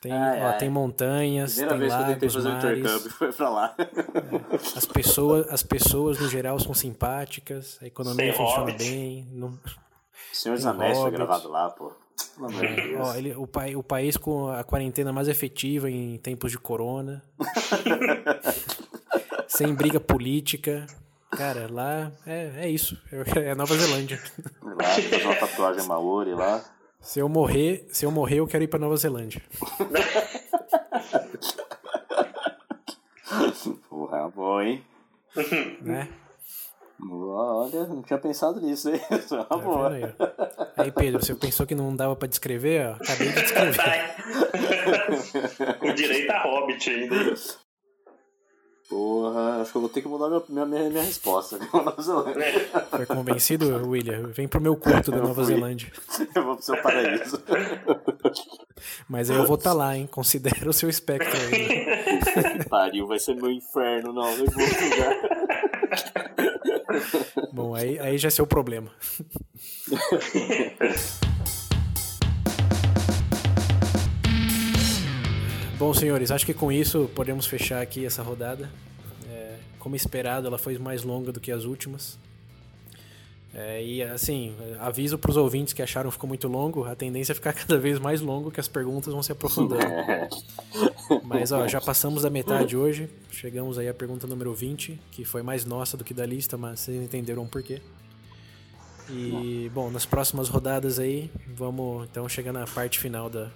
[0.00, 0.58] Tem, ai, ó, ai.
[0.58, 2.64] tem montanhas, Primeira tem vez lagos, que eu tentei fazer mares.
[2.64, 3.76] um intercâmbio foi pra lá.
[4.76, 8.78] As pessoas, as pessoas, no geral, são simpáticas, a economia tem funciona Hobbit.
[8.78, 9.28] bem.
[9.32, 9.58] Não...
[10.32, 11.92] Senhor dos Anéis foi gravado lá, pô.
[12.40, 16.58] É, ó, ele, o, pai, o país com a quarentena mais efetiva em tempos de
[16.58, 17.22] corona.
[19.46, 20.86] sem briga política.
[21.30, 22.96] Cara, lá é, é isso.
[23.36, 24.20] É Nova Zelândia.
[24.62, 26.62] Lá, fazer uma tatuagem maori lá.
[27.00, 29.42] Se eu morrer, se eu morrer, eu quero ir pra Nova Zelândia.
[33.88, 34.84] Porra, é bom, hein?
[35.80, 36.08] Né?
[37.10, 39.00] Olha, não tinha pensado nisso, hein?
[39.10, 39.88] É uma tá boa.
[39.90, 40.02] Aí?
[40.76, 42.88] aí, Pedro, você pensou que não dava pra descrever?
[42.88, 44.16] Ó, acabei de descrever.
[45.78, 47.34] Com direito a Hobbit ainda.
[48.88, 51.58] Porra, acho que eu vou ter que mudar minha, minha, minha resposta.
[51.72, 52.70] Nova Zelândia.
[52.90, 54.28] Foi convencido, William?
[54.28, 55.92] Vem pro meu culto da Nova Zelândia.
[56.34, 57.38] Eu vou pro seu paraíso.
[59.06, 60.08] Mas aí eu vou estar tá lá, hein?
[60.10, 62.64] Considera o seu espectro aí.
[62.64, 64.30] Pariu, vai ser meu inferno, não.
[64.30, 65.16] Eu vou lugar.
[67.52, 68.90] Bom, aí, aí já é seu problema.
[75.78, 78.68] Bom, senhores, acho que com isso podemos fechar aqui essa rodada.
[79.30, 82.18] É, como esperado, ela foi mais longa do que as últimas.
[83.54, 87.30] É, e assim, aviso para os ouvintes que acharam que ficou muito longo, a tendência
[87.30, 89.84] é ficar cada vez mais longo, que as perguntas vão se aprofundando.
[91.22, 95.42] Mas ó, já passamos da metade hoje, chegamos aí à pergunta número 20, que foi
[95.42, 97.80] mais nossa do que da lista, mas vocês entenderam por quê.
[99.08, 103.48] E bom, nas próximas rodadas aí, vamos então chegar na parte final da,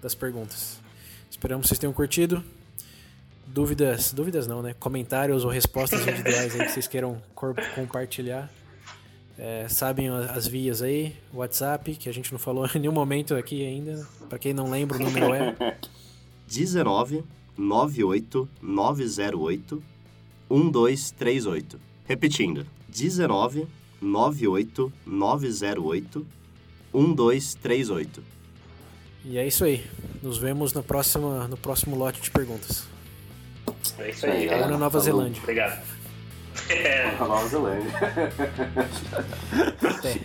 [0.00, 0.85] das perguntas.
[1.30, 2.42] Esperamos que vocês tenham curtido.
[3.46, 4.74] Dúvidas, dúvidas não, né?
[4.78, 7.22] Comentários ou respostas individuais aí que vocês queiram
[7.74, 8.50] compartilhar.
[9.38, 13.64] É, sabem as vias aí, WhatsApp, que a gente não falou em nenhum momento aqui
[13.66, 14.06] ainda.
[14.28, 15.76] Para quem não lembra, o número é
[16.48, 17.22] 19
[17.56, 19.82] 98 908
[20.50, 21.80] 1238.
[22.06, 23.66] Repetindo, 19
[24.00, 26.26] 98 908
[26.94, 28.35] 1238.
[29.28, 29.84] E é isso aí.
[30.22, 32.84] Nos vemos no próximo, no próximo lote de perguntas.
[33.98, 34.48] É isso aí.
[34.48, 35.42] Ou na Nova Zelândia.
[35.42, 35.82] Obrigado.
[36.68, 37.10] É.
[37.18, 37.90] Nova Zelândia.
[39.82, 40.20] Até.